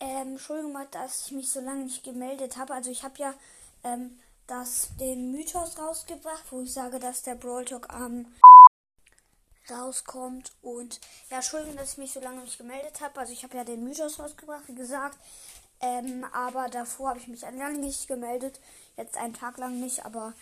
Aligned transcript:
Ähm, 0.00 0.32
Entschuldigung, 0.32 0.76
dass 0.90 1.26
ich 1.26 1.32
mich 1.32 1.50
so 1.50 1.60
lange 1.60 1.84
nicht 1.84 2.04
gemeldet 2.04 2.56
habe. 2.56 2.74
Also 2.74 2.90
ich 2.90 3.02
habe 3.02 3.14
ja 3.18 3.34
ähm, 3.84 4.18
das, 4.46 4.90
den 4.98 5.32
Mythos 5.32 5.78
rausgebracht, 5.78 6.44
wo 6.50 6.62
ich 6.62 6.72
sage, 6.72 6.98
dass 6.98 7.22
der 7.22 7.34
Brawl 7.34 7.64
Talk 7.64 7.92
am 7.92 8.26
rauskommt. 9.70 10.52
Und 10.62 11.00
ja, 11.30 11.38
Entschuldigung, 11.38 11.76
dass 11.76 11.92
ich 11.92 11.98
mich 11.98 12.12
so 12.12 12.20
lange 12.20 12.40
nicht 12.40 12.58
gemeldet 12.58 13.00
habe. 13.00 13.18
Also 13.20 13.32
ich 13.32 13.42
habe 13.44 13.56
ja 13.56 13.64
den 13.64 13.84
Mythos 13.84 14.18
rausgebracht, 14.18 14.68
wie 14.68 14.74
gesagt. 14.74 15.18
Ähm, 15.80 16.24
aber 16.32 16.68
davor 16.68 17.10
habe 17.10 17.18
ich 17.18 17.28
mich 17.28 17.42
lange 17.42 17.78
nicht 17.78 18.08
gemeldet. 18.08 18.60
Jetzt 18.96 19.16
einen 19.16 19.34
Tag 19.34 19.58
lang 19.58 19.78
nicht. 19.80 20.04
Aber 20.04 20.32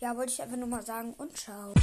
ja, 0.00 0.16
wollte 0.16 0.32
ich 0.32 0.42
einfach 0.42 0.56
nur 0.56 0.68
mal 0.68 0.84
sagen 0.84 1.14
und 1.14 1.36
ciao. 1.36 1.74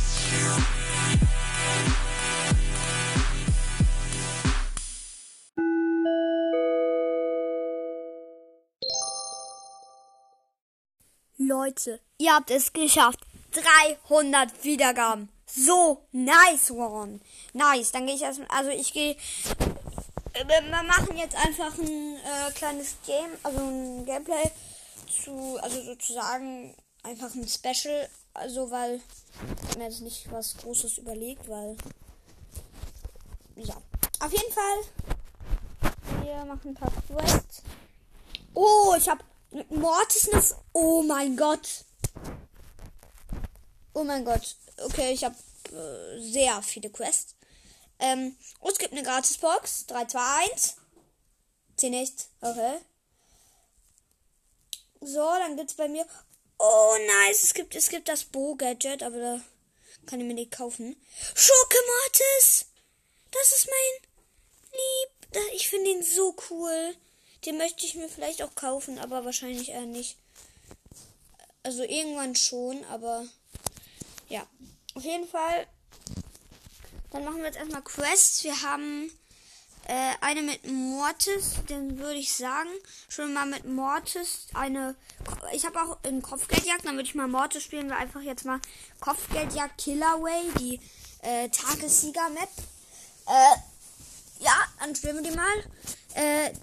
Leute, 11.61 11.99
ihr 12.17 12.33
habt 12.33 12.49
es 12.49 12.73
geschafft. 12.73 13.19
300 13.51 14.63
Wiedergaben. 14.63 15.29
So, 15.45 16.07
nice 16.11 16.71
one. 16.71 17.19
Nice, 17.53 17.91
dann 17.91 18.07
gehe 18.07 18.15
ich 18.15 18.23
erstmal, 18.23 18.47
also 18.47 18.71
ich 18.71 18.91
gehe, 18.93 19.11
äh, 20.33 20.47
wir 20.47 20.61
machen 20.83 21.17
jetzt 21.17 21.35
einfach 21.35 21.77
ein 21.77 22.15
äh, 22.15 22.51
kleines 22.55 22.95
Game, 23.05 23.29
also 23.43 23.59
ein 23.59 24.05
Gameplay 24.07 24.49
zu, 25.23 25.59
also 25.61 25.83
sozusagen 25.83 26.75
einfach 27.03 27.31
ein 27.35 27.47
Special, 27.47 28.09
also 28.33 28.71
weil 28.71 28.99
ich 29.69 29.77
mir 29.77 29.83
jetzt 29.83 30.01
nicht 30.01 30.31
was 30.31 30.57
Großes 30.57 30.97
überlegt, 30.97 31.47
weil, 31.47 31.77
ja. 33.57 33.75
Auf 34.19 34.31
jeden 34.31 34.51
Fall, 34.51 36.23
wir 36.23 36.45
machen 36.45 36.69
ein 36.69 36.73
paar 36.73 36.91
Quests. 37.07 37.61
Oh, 38.55 38.95
ich 38.97 39.07
habe 39.07 39.23
Mortis 39.69 40.29
eine, 40.29 40.55
oh 40.73 41.01
mein 41.01 41.35
Gott. 41.35 41.85
Oh 43.93 44.03
mein 44.03 44.23
Gott. 44.23 44.55
Okay, 44.77 45.11
ich 45.11 45.23
habe 45.25 45.35
äh, 45.71 46.21
sehr 46.21 46.61
viele 46.61 46.89
Quests. 46.89 47.35
Ähm, 47.99 48.35
oh, 48.61 48.69
es 48.69 48.77
gibt 48.77 48.93
eine 48.93 49.03
Gratisbox. 49.03 49.87
3, 49.87 50.05
2, 50.05 50.19
1. 50.53 50.75
Zieh 51.75 51.89
nicht. 51.89 52.29
Okay. 52.39 52.77
So, 55.01 55.19
dann 55.19 55.57
gibt's 55.57 55.73
bei 55.73 55.87
mir. 55.87 56.05
Oh, 56.57 56.95
nice. 57.25 57.43
Es 57.43 57.53
gibt, 57.53 57.75
es 57.75 57.89
gibt 57.89 58.07
das 58.07 58.23
Bo-Gadget, 58.23 59.03
aber 59.03 59.17
da 59.17 59.41
kann 60.05 60.19
ich 60.19 60.25
mir 60.25 60.33
nicht 60.33 60.51
kaufen. 60.51 60.95
Schokemortis! 61.35 62.67
Das 63.31 63.51
ist 63.51 63.67
mein 63.67 64.09
Lieb. 64.71 65.45
Ich 65.55 65.69
finde 65.69 65.89
ihn 65.89 66.03
so 66.03 66.35
cool. 66.49 66.95
Den 67.45 67.57
möchte 67.57 67.85
ich 67.85 67.95
mir 67.95 68.09
vielleicht 68.09 68.43
auch 68.43 68.53
kaufen, 68.55 68.99
aber 68.99 69.25
wahrscheinlich 69.25 69.69
eher 69.69 69.85
nicht. 69.85 70.17
Also 71.63 71.83
irgendwann 71.83 72.35
schon, 72.35 72.83
aber 72.85 73.25
ja. 74.29 74.45
Auf 74.93 75.03
jeden 75.03 75.27
Fall. 75.27 75.67
Dann 77.11 77.23
machen 77.23 77.37
wir 77.37 77.45
jetzt 77.45 77.57
erstmal 77.57 77.81
Quests. 77.81 78.43
Wir 78.43 78.61
haben 78.61 79.11
äh, 79.87 80.13
eine 80.21 80.41
mit 80.41 80.65
Mortis, 80.69 81.55
den 81.69 81.97
würde 81.97 82.19
ich 82.19 82.33
sagen. 82.33 82.69
Schon 83.09 83.33
mal 83.33 83.45
mit 83.45 83.65
Mortis 83.65 84.47
eine. 84.53 84.95
Ich 85.53 85.65
habe 85.65 85.81
auch 85.81 85.97
in 86.03 86.21
Kopfgeldjagd, 86.21 86.85
dann 86.85 86.95
würde 86.95 87.07
ich 87.07 87.15
mal 87.15 87.27
Mortis 87.27 87.63
spielen, 87.63 87.87
wir 87.87 87.97
einfach 87.97 88.21
jetzt 88.21 88.45
mal 88.45 88.59
Kopfgeldjagd 88.99 89.77
Killerway, 89.77 90.51
die 90.59 90.79
äh, 91.21 91.49
Tagessieger-Map. 91.49 92.49
Äh, 93.27 94.43
ja, 94.43 94.55
dann 94.79 94.95
spielen 94.95 95.23
wir 95.23 95.29
die 95.29 95.37
mal. 95.37 95.63
Äh, 96.15 96.53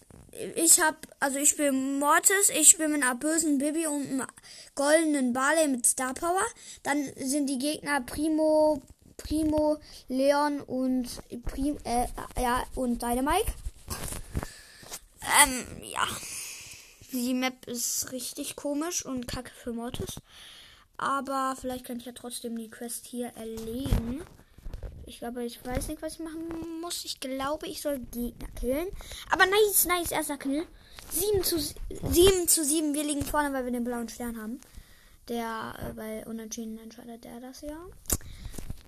ich 0.54 0.80
habe, 0.80 0.98
also 1.20 1.38
ich 1.38 1.50
spiele 1.50 1.72
Mortis, 1.72 2.50
ich 2.54 2.70
spiele 2.70 2.88
mit 2.88 3.02
einer 3.02 3.14
bösen 3.14 3.58
Bibi 3.58 3.86
und 3.86 4.06
einem 4.06 4.26
goldenen 4.74 5.32
Barley 5.32 5.68
mit 5.68 5.86
Star 5.86 6.14
Power. 6.14 6.44
Dann 6.82 7.04
sind 7.16 7.46
die 7.48 7.58
Gegner 7.58 8.00
Primo, 8.02 8.82
Primo, 9.16 9.78
Leon 10.08 10.60
und 10.60 11.08
Prim, 11.44 11.78
äh, 11.84 12.06
ja, 12.40 12.64
und 12.74 13.02
Dynamite. 13.02 13.52
Ähm, 15.42 15.82
ja. 15.82 16.06
Die 17.12 17.32
Map 17.32 17.66
ist 17.66 18.12
richtig 18.12 18.54
komisch 18.54 19.04
und 19.04 19.26
kacke 19.26 19.50
für 19.50 19.72
Mortis. 19.72 20.20
Aber 20.98 21.56
vielleicht 21.58 21.86
kann 21.86 21.98
ich 21.98 22.04
ja 22.04 22.12
trotzdem 22.12 22.58
die 22.58 22.68
Quest 22.68 23.06
hier 23.06 23.28
erlegen. 23.28 24.22
Ich 25.08 25.20
glaube, 25.20 25.42
ich 25.42 25.64
weiß 25.64 25.88
nicht, 25.88 26.02
was 26.02 26.14
ich 26.14 26.18
machen 26.20 26.80
muss. 26.82 27.04
Ich 27.06 27.18
glaube, 27.18 27.66
ich 27.66 27.80
soll 27.80 27.98
Gegner 27.98 28.48
killen. 28.60 28.88
Aber 29.30 29.46
nice, 29.46 29.86
nice, 29.86 30.12
erster 30.12 30.36
Kill. 30.36 30.66
7 31.10 31.42
zu 31.42 31.58
7 31.58 32.46
zu 32.46 32.62
7. 32.62 32.92
Wir 32.92 33.04
liegen 33.04 33.24
vorne, 33.24 33.52
weil 33.54 33.64
wir 33.64 33.72
den 33.72 33.84
blauen 33.84 34.10
Stern 34.10 34.40
haben. 34.40 34.60
Der, 35.28 35.74
äh, 35.78 35.96
weil 35.96 36.24
unentschieden 36.26 36.78
entscheidet 36.78 37.24
der 37.24 37.40
das 37.40 37.62
ja. 37.62 37.78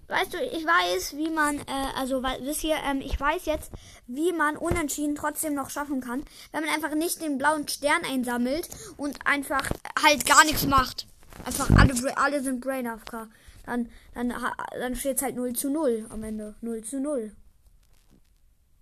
Weißt 0.09 0.35
du, 0.35 0.39
ich 0.43 0.65
weiß, 0.65 1.17
wie 1.17 1.31
man, 1.31 1.59
äh, 1.61 1.87
also, 1.97 2.23
wisst 2.23 2.65
ihr, 2.65 2.77
ähm, 2.85 3.01
ich 3.01 3.19
weiß 3.19 3.47
jetzt, 3.47 3.71
wie 4.07 4.33
man 4.33 4.59
unentschieden 4.59 5.15
trotzdem 5.15 5.55
noch 5.55 5.71
schaffen 5.71 6.03
kann, 6.03 6.23
wenn 6.53 6.65
man 6.65 6.75
einfach 6.75 6.95
nicht 6.95 7.23
den 7.23 7.39
blauen 7.39 7.67
Stern 7.67 8.05
einsammelt 8.05 8.69
und 8.99 9.27
einfach 9.27 9.71
halt 10.03 10.27
gar 10.27 10.45
nichts 10.45 10.67
macht. 10.67 11.07
Einfach 11.47 11.71
alle, 11.71 11.95
alle 12.19 12.43
sind 12.43 12.61
Brain 12.61 12.87
AFK 12.87 13.29
dann, 13.71 13.89
dann, 14.15 14.35
dann 14.79 14.97
steht 14.97 15.17
es 15.17 15.23
halt 15.23 15.37
0 15.37 15.55
zu 15.55 15.71
0 15.71 16.07
am 16.11 16.23
Ende. 16.23 16.55
0 16.61 16.83
zu 16.83 17.01
0. 17.01 17.33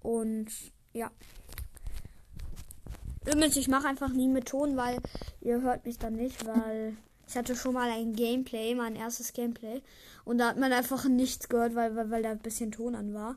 Und 0.01 0.47
ja. 0.93 1.11
Übrigens, 3.27 3.57
ich 3.57 3.69
mache 3.69 3.89
einfach 3.89 4.09
nie 4.09 4.29
mit 4.29 4.47
Ton, 4.47 4.77
weil 4.77 4.99
ihr 5.41 5.61
hört 5.61 5.85
mich 5.85 5.99
dann 5.99 6.15
nicht, 6.15 6.47
weil 6.47 6.97
ich 7.27 7.37
hatte 7.37 7.55
schon 7.55 7.75
mal 7.75 7.91
ein 7.91 8.15
Gameplay, 8.15 8.75
mein 8.75 8.97
erstes 8.97 9.35
Gameplay. 9.35 9.83
Und 10.25 10.39
da 10.39 10.49
hat 10.49 10.59
man 10.59 10.73
einfach 10.73 11.05
nichts 11.05 11.49
gehört, 11.49 11.75
weil, 11.75 11.95
weil, 11.95 12.11
weil 12.11 12.23
da 12.23 12.31
ein 12.31 12.39
bisschen 12.39 12.73
Ton 12.73 12.95
an 12.95 13.13
war. 13.13 13.37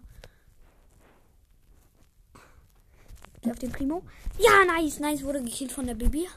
Auf 3.50 3.60
den 3.60 3.72
Primo. 3.72 4.04
Ja, 4.38 4.66
nice, 4.66 5.00
nice. 5.00 5.24
Wurde 5.24 5.42
gekillt 5.42 5.72
von 5.72 5.88
der 5.88 5.96
Baby. 5.96 6.28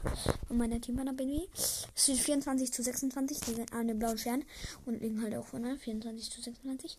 Von 0.47 0.57
meiner 0.57 0.81
Teampartner 0.81 1.13
Baby. 1.13 1.47
Es 1.53 1.87
steht 1.95 2.17
24 2.17 2.71
zu 2.71 2.81
26. 2.81 3.39
Die 3.41 3.53
sind 3.53 3.73
an 3.73 3.87
den 3.87 3.99
blauen 3.99 4.17
Stern. 4.17 4.43
Und 4.85 5.01
liegen 5.01 5.21
halt 5.21 5.35
auch 5.35 5.45
vorne. 5.45 5.77
24 5.77 6.31
zu 6.31 6.41
26. 6.41 6.97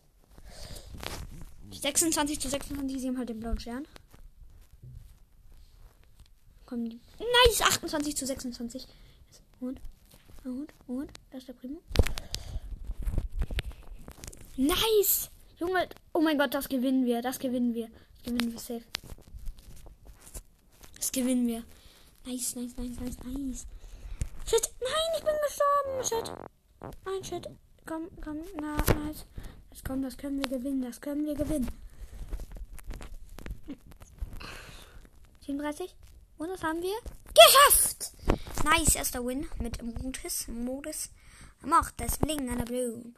26 1.71 2.39
zu 2.39 2.49
26. 2.49 3.01
Sie 3.01 3.07
haben 3.07 3.17
halt 3.17 3.29
den 3.29 3.39
blauen 3.39 3.59
Stern. 3.59 3.85
Kommen 6.65 6.89
die. 6.89 6.99
Nice, 7.45 7.61
28 7.61 8.15
zu 8.15 8.25
26. 8.25 8.87
Und, 9.59 9.81
und, 10.43 10.73
und. 10.87 11.11
Das 11.31 11.41
ist 11.41 11.49
der 11.49 11.53
Primo. 11.53 11.81
Nice! 14.55 15.29
Junge, 15.59 15.87
oh 16.13 16.21
mein 16.21 16.37
Gott, 16.37 16.53
das 16.53 16.67
gewinnen 16.67 17.05
wir. 17.05 17.21
Das 17.21 17.39
gewinnen 17.39 17.73
wir. 17.73 17.87
Das 17.87 18.23
gewinnen 18.23 18.51
wir 18.51 18.59
safe. 18.59 18.83
Das 21.07 21.13
gewinnen 21.13 21.47
wir. 21.47 21.63
Nice, 22.25 22.57
nice, 22.57 22.75
nice, 22.75 22.99
nice, 22.99 23.17
nice. 23.23 23.65
Shit, 24.45 24.69
nein, 24.81 25.09
ich 25.17 25.23
bin 25.23 25.35
gestorben. 25.41 26.03
Shit. 26.03 26.33
Nein, 27.05 27.23
shit. 27.23 27.47
Komm, 27.85 28.09
komm, 28.21 28.41
na, 28.59 28.75
nice. 28.75 29.25
Das 29.69 29.85
kommt, 29.85 30.03
das 30.03 30.17
können 30.17 30.37
wir 30.39 30.49
gewinnen, 30.49 30.81
das 30.81 30.99
können 30.99 31.25
wir 31.25 31.33
gewinnen. 31.33 31.71
37. 35.45 35.95
Und 36.39 36.49
das 36.49 36.61
haben 36.61 36.81
wir 36.81 36.97
geschafft. 37.33 38.11
Nice, 38.65 38.95
erster 38.95 39.25
Win 39.25 39.47
mit 39.61 39.81
Modus. 39.81 40.49
Modus. 40.49 41.09
Macht 41.61 42.01
das 42.01 42.17
Bling 42.17 42.49
an 42.49 42.57
der 42.57 42.65
Blume. 42.65 43.13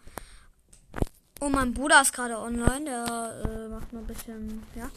Oh, 1.41 1.49
mein 1.49 1.73
Bruder 1.73 2.03
ist 2.03 2.13
gerade 2.13 2.37
online. 2.37 2.85
Der 2.85 3.43
äh, 3.45 3.67
macht 3.67 3.91
noch 3.93 4.01
ein 4.01 4.07
bisschen, 4.07 4.61
ja. 4.75 4.91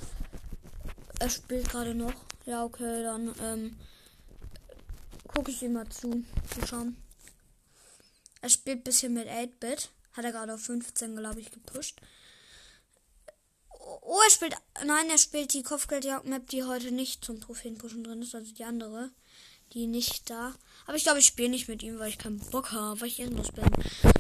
Er 1.23 1.31
spielt 1.31 1.71
gerade 1.71 1.95
noch. 1.95 2.15
Ja, 2.47 2.65
okay, 2.65 3.05
dann 3.05 3.33
ähm, 3.41 3.77
gucke 5.29 5.53
ich 5.53 5.63
ihm 5.63 5.75
mal 5.75 5.89
zu. 5.89 6.25
Zu 6.53 6.67
schauen. 6.67 6.97
Er 8.41 8.49
spielt 8.49 8.81
ein 8.81 8.83
bisschen 8.83 9.15
mit 9.15 9.29
8-Bit. 9.29 9.91
Hat 10.15 10.25
er 10.25 10.33
gerade 10.33 10.53
auf 10.53 10.63
15, 10.63 11.15
glaube 11.15 11.39
ich, 11.39 11.53
gepusht. 11.53 12.01
Oh, 13.71 14.19
er 14.25 14.31
spielt. 14.33 14.57
Nein, 14.85 15.11
er 15.11 15.19
spielt 15.19 15.55
die 15.55 15.63
Kopfgeldjagd-Map, 15.63 16.49
die 16.49 16.65
heute 16.65 16.91
nicht 16.91 17.25
zum 17.25 17.41
Trophäenpushen 17.41 18.03
drin 18.03 18.23
ist. 18.23 18.35
Also 18.35 18.53
die 18.53 18.65
andere. 18.65 19.11
Die 19.75 19.87
nicht 19.87 20.29
da. 20.29 20.57
Aber 20.87 20.97
ich 20.97 21.05
glaube, 21.05 21.21
ich 21.21 21.27
spiele 21.27 21.51
nicht 21.51 21.69
mit 21.69 21.85
ihm, 21.85 22.01
weil 22.01 22.09
ich 22.09 22.19
keinen 22.19 22.41
Bock 22.41 22.73
habe, 22.73 23.01
weil 23.01 23.07
ich 23.07 23.21
irgendwas 23.21 23.53
bin. 23.53 23.71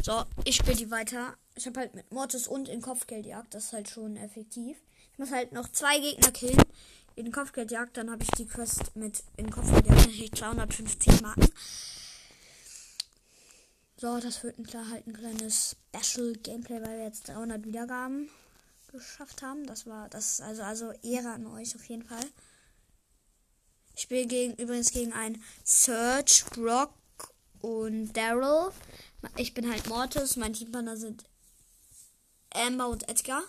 So, 0.04 0.22
ich 0.44 0.54
spiele 0.54 0.76
die 0.76 0.92
weiter. 0.92 1.36
Ich 1.56 1.66
habe 1.66 1.80
halt 1.80 1.96
mit 1.96 2.12
Mortis 2.12 2.46
und 2.46 2.68
in 2.68 2.80
Kopfgeldjagd. 2.80 3.52
Das 3.52 3.64
ist 3.64 3.72
halt 3.72 3.90
schon 3.90 4.16
effektiv. 4.16 4.76
Ich 5.12 5.18
muss 5.18 5.30
halt 5.30 5.52
noch 5.52 5.70
zwei 5.70 5.98
Gegner 5.98 6.30
killen 6.32 6.62
in 7.14 7.32
Kopfgeldjagd, 7.32 7.96
dann 7.96 8.10
habe 8.10 8.22
ich 8.22 8.30
die 8.30 8.46
Quest 8.46 8.96
mit 8.96 9.22
in 9.36 9.50
Kopfgeldjagd 9.50 10.06
natürlich 10.06 10.32
250 10.32 11.20
Marken. 11.20 11.48
So, 13.96 14.18
das 14.18 14.42
wird 14.42 14.58
ein 14.58 14.66
klar 14.66 14.88
halt 14.90 15.06
ein 15.06 15.12
kleines 15.12 15.76
Special 15.94 16.32
Gameplay, 16.32 16.82
weil 16.82 16.98
wir 16.98 17.04
jetzt 17.04 17.28
300 17.28 17.64
Wiedergaben 17.64 18.30
geschafft 18.90 19.42
haben. 19.42 19.66
Das 19.66 19.86
war 19.86 20.08
das 20.08 20.40
also 20.40 20.62
also 20.62 20.92
Ehre 21.02 21.30
an 21.30 21.46
euch 21.46 21.74
auf 21.76 21.84
jeden 21.84 22.02
Fall. 22.02 22.24
Ich 23.94 24.02
spiele 24.02 24.26
gegen, 24.26 24.54
übrigens 24.54 24.90
gegen 24.90 25.12
einen 25.12 25.42
Search, 25.64 26.44
Brock 26.50 26.94
und 27.60 28.12
Daryl. 28.14 28.72
Ich 29.36 29.54
bin 29.54 29.70
halt 29.70 29.86
Mortis. 29.88 30.36
Mein 30.36 30.54
Teampartner 30.54 30.96
sind 30.96 31.24
Amber 32.54 32.88
und 32.88 33.08
Edgar. 33.08 33.42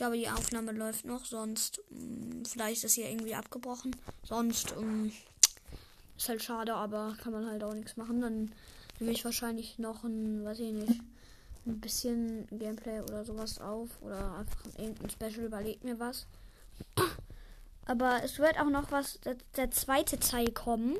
Ich 0.00 0.02
glaube, 0.02 0.16
die 0.16 0.30
Aufnahme 0.30 0.72
läuft 0.72 1.04
noch. 1.04 1.26
Sonst, 1.26 1.82
mh, 1.90 1.98
mm, 1.98 2.44
vielleicht 2.46 2.84
ist 2.84 2.94
hier 2.94 3.10
irgendwie 3.10 3.34
abgebrochen. 3.34 3.94
Sonst, 4.22 4.74
mh, 4.74 4.82
mm, 4.82 5.12
ist 6.16 6.28
halt 6.30 6.42
schade, 6.42 6.72
aber 6.72 7.14
kann 7.22 7.34
man 7.34 7.44
halt 7.44 7.62
auch 7.62 7.74
nichts 7.74 7.98
machen. 7.98 8.22
Dann 8.22 8.50
nehme 8.98 9.12
ich 9.12 9.26
wahrscheinlich 9.26 9.78
noch 9.78 10.02
ein, 10.02 10.42
weiß 10.42 10.58
ich 10.60 10.72
nicht, 10.72 11.02
ein 11.66 11.80
bisschen 11.82 12.48
Gameplay 12.50 13.02
oder 13.02 13.26
sowas 13.26 13.60
auf. 13.60 13.90
Oder 14.00 14.36
einfach 14.36 14.64
irgendein 14.78 15.10
Special, 15.10 15.44
überlegt 15.44 15.84
mir 15.84 16.00
was. 16.00 16.26
Aber 17.84 18.22
es 18.24 18.38
wird 18.38 18.58
auch 18.58 18.70
noch 18.70 18.90
was, 18.90 19.20
der, 19.20 19.36
der 19.58 19.70
zweite 19.70 20.18
Teil 20.18 20.50
kommen. 20.52 20.96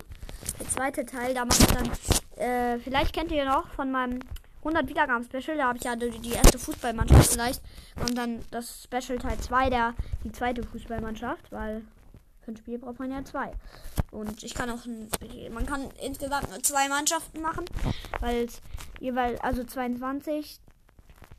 Der 0.59 0.69
zweite 0.69 1.07
Teil, 1.07 1.33
da 1.33 1.47
mache 1.47 1.63
ich 1.63 1.69
dann, 1.69 1.91
äh, 2.37 2.79
vielleicht 2.81 3.15
kennt 3.15 3.33
ihr 3.33 3.47
noch 3.47 3.67
von 3.71 3.91
meinem 3.91 4.21
100 4.61 4.89
Wiedergaben 4.89 5.25
Special, 5.25 5.57
da 5.57 5.69
habe 5.69 5.79
ich 5.79 5.85
ja 5.85 5.97
die, 5.97 6.33
erste 6.33 6.59
Fußballmannschaft 6.59 7.33
vielleicht. 7.33 7.63
Und 8.01 8.17
dann 8.17 8.45
das 8.51 8.85
Special 8.85 9.19
Teil 9.19 9.39
2, 9.39 9.71
der 9.71 9.95
die 10.25 10.33
zweite 10.33 10.63
Fußballmannschaft, 10.63 11.51
weil 11.51 11.83
für 12.43 12.53
ein 12.53 12.57
Spiel 12.57 12.79
braucht 12.79 12.99
man 12.99 13.11
ja 13.11 13.25
zwei. 13.25 13.53
Und 14.11 14.43
ich 14.43 14.55
kann 14.55 14.71
auch, 14.71 14.81
man 15.51 15.67
kann 15.67 15.89
insgesamt 16.03 16.51
nur 16.51 16.63
zwei 16.63 16.89
Mannschaften 16.89 17.41
machen, 17.41 17.65
weil 18.21 18.45
es 18.45 18.61
jeweils, 18.99 19.41
also 19.41 19.65
22, 19.65 20.61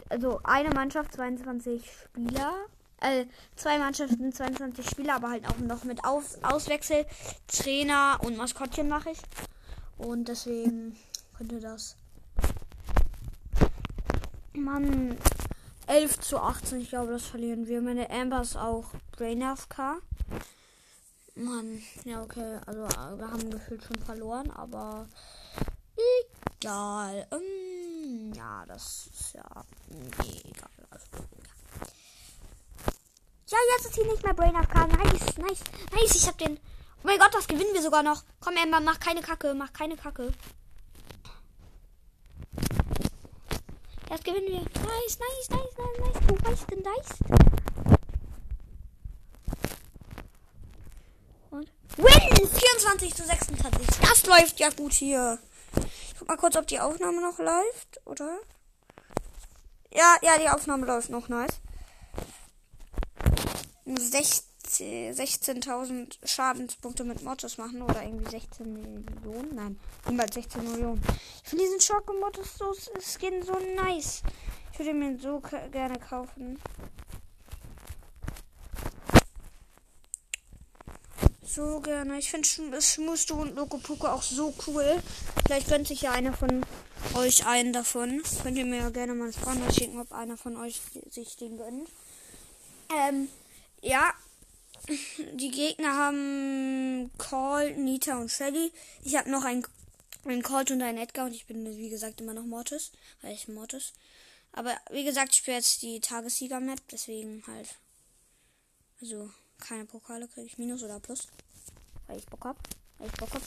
also 0.10 0.40
eine 0.44 0.70
Mannschaft, 0.70 1.14
22 1.14 1.84
Spieler, 1.86 2.54
äh, 3.02 3.26
zwei 3.56 3.78
Mannschaften, 3.78 4.32
22 4.32 4.90
Spieler, 4.90 5.16
aber 5.16 5.30
halt 5.30 5.48
auch 5.48 5.58
noch 5.58 5.84
mit 5.84 6.04
Aus 6.06 6.38
Auswechsel, 6.44 7.06
Trainer 7.48 8.20
und 8.24 8.38
Maskottchen 8.38 8.88
mache 8.88 9.12
ich. 9.12 9.20
Und 9.98 10.28
deswegen 10.28 10.96
könnte 11.38 11.60
das 11.60 11.98
Mann, 14.54 15.18
11 15.88 16.20
zu 16.20 16.38
18, 16.38 16.82
ich 16.82 16.90
glaube, 16.90 17.12
das 17.14 17.26
verlieren 17.26 17.68
wir. 17.68 17.82
Meine 17.82 18.10
Amber 18.10 18.42
ist 18.42 18.58
auch 18.58 18.86
Brain 19.12 19.44
AFK. 19.44 20.02
Mann, 21.36 21.82
ja, 22.04 22.22
okay, 22.22 22.60
also 22.66 22.84
äh, 22.84 23.18
wir 23.18 23.32
haben 23.32 23.50
gefühlt 23.50 23.84
schon 23.84 23.98
verloren, 23.98 24.52
aber 24.52 25.08
egal. 26.58 27.28
Ähm, 27.32 28.34
ja, 28.34 28.66
das 28.68 29.08
ist 29.14 29.34
ja 29.34 29.46
nee, 29.90 30.42
egal. 30.44 30.70
Also, 30.90 31.06
ja. 33.48 33.58
ja, 33.58 33.58
jetzt 33.76 33.86
ist 33.86 33.96
hier 33.96 34.06
nicht 34.06 34.24
mehr 34.24 34.34
Brain 34.34 34.56
AFK. 34.56 34.76
Nice, 34.76 35.38
nice, 35.38 35.64
nice, 35.92 36.16
ich 36.16 36.28
hab 36.28 36.38
den. 36.38 36.58
Oh 36.58 37.08
mein 37.08 37.18
Gott, 37.18 37.34
das 37.34 37.48
gewinnen 37.48 37.74
wir 37.74 37.82
sogar 37.82 38.04
noch. 38.04 38.24
Komm, 38.42 38.56
Amber, 38.58 38.82
mach 38.82 39.00
keine 39.00 39.22
Kacke, 39.22 39.54
mach 39.54 39.72
keine 39.72 39.96
Kacke. 39.96 40.34
Das 44.12 44.22
gewinnen 44.24 44.48
wir. 44.48 44.60
Nice, 44.60 45.20
nice, 45.20 45.50
nice, 45.50 45.78
nice, 45.78 46.00
nice. 46.00 46.22
Wo 46.28 46.50
weißt 46.50 46.70
denn 46.70 46.82
nice? 46.82 47.16
Und 51.50 51.72
win! 51.96 52.48
24 52.50 53.16
zu 53.16 53.24
26. 53.24 53.88
Das 54.02 54.26
läuft 54.26 54.60
ja 54.60 54.70
gut 54.72 54.92
hier. 54.92 55.40
Ich 55.78 56.16
guck 56.20 56.28
mal 56.28 56.36
kurz, 56.36 56.58
ob 56.58 56.68
die 56.68 56.82
Aufnahme 56.82 57.22
noch 57.22 57.40
läuft, 57.40 58.02
oder? 58.04 58.38
Ja, 59.94 60.18
ja, 60.22 60.38
die 60.38 60.50
Aufnahme 60.50 60.86
läuft 60.86 61.10
noch 61.10 61.30
nice. 61.30 61.62
16 63.86 64.51
16.000 64.80 66.18
Schadenspunkte 66.26 67.04
mit 67.04 67.24
Mottos 67.24 67.58
machen 67.58 67.82
oder 67.82 68.04
irgendwie 68.04 68.30
16 68.30 68.74
Millionen. 68.74 69.56
Nein, 69.56 69.80
niemals 70.08 70.34
16 70.36 70.64
Millionen. 70.64 71.02
Ich 71.44 71.50
finde 71.50 71.66
diesen 71.66 71.82
Schock 71.82 72.12
Mottos 72.20 72.58
so 72.58 72.74
Skin 73.00 73.44
so 73.44 73.58
nice. 73.76 74.24
Ich 74.72 74.80
würde 74.80 74.94
mir 74.94 75.18
so 75.20 75.42
gerne 75.72 76.00
kaufen. 76.00 76.60
So 81.44 81.82
gerne. 81.82 82.18
Ich 82.18 82.32
finde 82.32 82.48
Schmustu 82.82 83.36
und 83.36 83.56
Lokopuko 83.56 84.08
auch 84.08 84.24
so 84.24 84.54
cool. 84.68 85.02
Vielleicht 85.46 85.68
gönnt 85.68 85.88
sich 85.88 86.02
ja 86.02 86.12
einer 86.14 86.32
von 86.32 86.66
euch 87.14 87.46
einen 87.46 87.74
davon. 87.74 88.22
Könnt 88.42 88.58
ihr 88.58 88.66
mir 88.66 88.80
ja 88.80 88.90
gerne 88.90 89.14
mal 89.14 89.34
Spawn 89.34 89.62
schicken, 89.74 90.00
ob 90.00 90.14
einer 90.14 90.38
von 90.38 90.56
euch 90.56 90.80
sich 91.10 91.36
den 91.36 91.58
gönnt. 91.58 91.90
Ähm, 92.90 93.28
ja, 93.82 94.14
die 95.34 95.52
Gegner 95.52 95.96
haben 95.96 97.12
Call, 97.18 97.76
Nita 97.76 98.20
und 98.20 98.30
Shelly. 98.30 98.72
Ich 99.04 99.16
habe 99.16 99.30
noch 99.30 99.44
einen, 99.44 99.66
einen 100.26 100.42
Colt 100.42 100.72
und 100.72 100.82
einen 100.82 100.98
Edgar 100.98 101.26
und 101.26 101.34
ich 101.34 101.46
bin, 101.46 101.66
wie 101.78 101.90
gesagt, 101.90 102.22
immer 102.22 102.34
noch 102.34 102.46
Mortis. 102.46 102.92
Weil 103.22 103.34
ich 103.34 103.48
Mortis. 103.48 103.94
Aber 104.54 104.76
wie 104.92 105.04
gesagt, 105.04 105.32
ich 105.32 105.38
spiele 105.38 105.58
jetzt 105.58 105.82
die 105.82 106.00
Tagessieger-Map, 106.00 106.80
deswegen 106.92 107.44
halt. 107.48 107.70
Also, 109.02 109.30
keine 109.60 109.86
Pokale 109.86 110.28
kriege 110.28 110.48
ich 110.48 110.58
Minus 110.58 110.84
oder 110.84 111.00
Plus. 111.00 111.28
Weil 112.08 112.18
ich 112.18 112.26
Bock 112.26 112.46
hab. 112.46 112.58
Weil 112.98 113.08
ich 113.08 113.14
Bock 113.14 113.34
hab. 113.34 113.42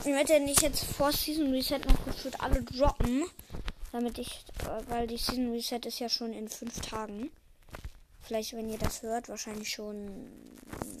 Ich 0.00 0.06
werde 0.06 0.40
nicht 0.40 0.62
jetzt 0.62 0.84
vor 0.84 1.12
Season 1.12 1.52
Reset 1.52 1.78
noch 1.80 2.04
gefühlt 2.04 2.40
alle 2.40 2.62
droppen. 2.62 3.24
Damit 3.92 4.18
ich, 4.18 4.44
weil 4.88 5.06
die 5.06 5.16
Season 5.16 5.50
Reset 5.52 5.80
ist 5.84 5.98
ja 5.98 6.08
schon 6.08 6.32
in 6.32 6.48
fünf 6.48 6.80
Tagen. 6.80 7.30
Vielleicht, 8.28 8.52
wenn 8.52 8.68
ihr 8.68 8.76
das 8.76 9.00
hört, 9.00 9.30
wahrscheinlich 9.30 9.70
schon 9.70 10.06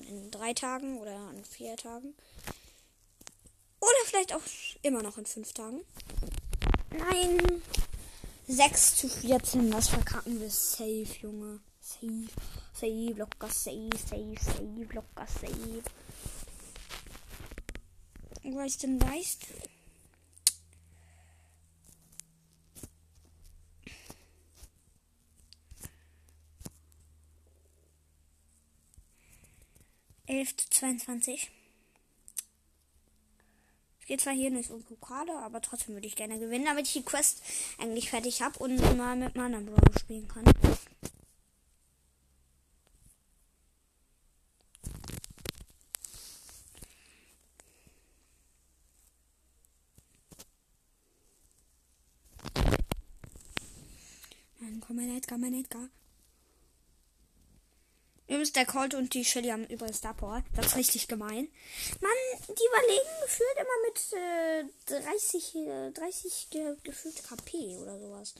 in 0.08 0.30
drei 0.30 0.54
Tagen 0.54 0.96
oder 0.98 1.30
in 1.36 1.44
vier 1.44 1.76
Tagen. 1.76 2.14
Oder 3.80 4.06
vielleicht 4.06 4.32
auch 4.32 4.40
immer 4.80 5.02
noch 5.02 5.18
in 5.18 5.26
fünf 5.26 5.52
Tagen. 5.52 5.82
Nein. 6.90 7.38
6 8.46 8.96
zu 8.96 9.10
14, 9.10 9.70
das 9.70 9.88
verkacken 9.88 10.40
wir 10.40 10.48
safe, 10.48 11.06
Junge. 11.20 11.60
Safe. 11.82 12.28
Safe, 12.72 13.12
locker, 13.14 13.48
safe, 13.48 13.90
safe, 13.98 14.34
safe, 14.42 14.88
locker, 14.94 15.26
safe. 15.26 15.82
Was 18.42 18.78
denn 18.78 19.02
weißt? 19.02 19.48
11 30.28 30.56
zu 30.56 30.70
22. 30.70 31.50
Es 34.00 34.06
geht 34.06 34.20
zwar 34.20 34.34
hier 34.34 34.50
nicht 34.50 34.70
um 34.70 34.82
Pokale, 34.82 35.32
aber 35.38 35.60
trotzdem 35.62 35.94
würde 35.94 36.06
ich 36.06 36.16
gerne 36.16 36.38
gewinnen, 36.38 36.66
damit 36.66 36.86
ich 36.86 36.92
die 36.92 37.02
Quest 37.02 37.42
eigentlich 37.78 38.10
fertig 38.10 38.42
habe 38.42 38.58
und 38.58 38.78
mal 38.96 39.16
mit 39.16 39.36
meinem 39.36 39.66
Brawler 39.66 39.98
spielen 39.98 40.28
kann. 40.28 40.44
Komm 54.86 54.96
mein 54.96 55.14
Edgar, 55.18 55.36
mein 55.36 55.52
Edgar. 55.52 55.90
Übrigens, 58.28 58.52
der 58.52 58.66
Colt 58.66 58.94
und 58.94 59.14
die 59.14 59.24
Shelly 59.24 59.48
haben 59.48 59.66
übrigens 59.66 59.98
Star 59.98 60.12
Power. 60.12 60.44
Das 60.54 60.66
ist 60.66 60.76
richtig 60.76 61.08
gemein. 61.08 61.48
Mann, 62.02 62.10
die 62.46 62.52
überlegen 62.52 63.22
gefühlt 63.22 63.56
immer 63.56 63.78
mit 63.86 65.00
äh, 65.00 65.10
30, 65.10 65.54
äh, 65.56 65.90
30 65.92 66.50
ge 66.50 66.76
gefühlt 66.84 67.24
KP 67.24 67.76
oder 67.76 67.98
sowas. 67.98 68.34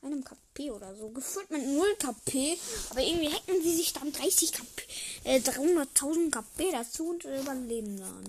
Einem 0.00 0.22
KP 0.22 0.70
oder 0.70 0.94
so. 0.94 1.08
Gefühlt 1.08 1.50
mit 1.50 1.66
0 1.66 1.84
KP. 1.96 2.56
Aber 2.90 3.00
irgendwie 3.00 3.32
hacken 3.32 3.60
sie 3.62 3.74
sich 3.74 3.92
dann 3.92 4.12
30 4.12 4.52
KP, 4.52 4.82
äh, 5.24 5.40
300.000 5.40 6.30
KP 6.30 6.70
dazu 6.70 7.10
und 7.10 7.24
überleben 7.24 7.98
dann. 7.98 8.24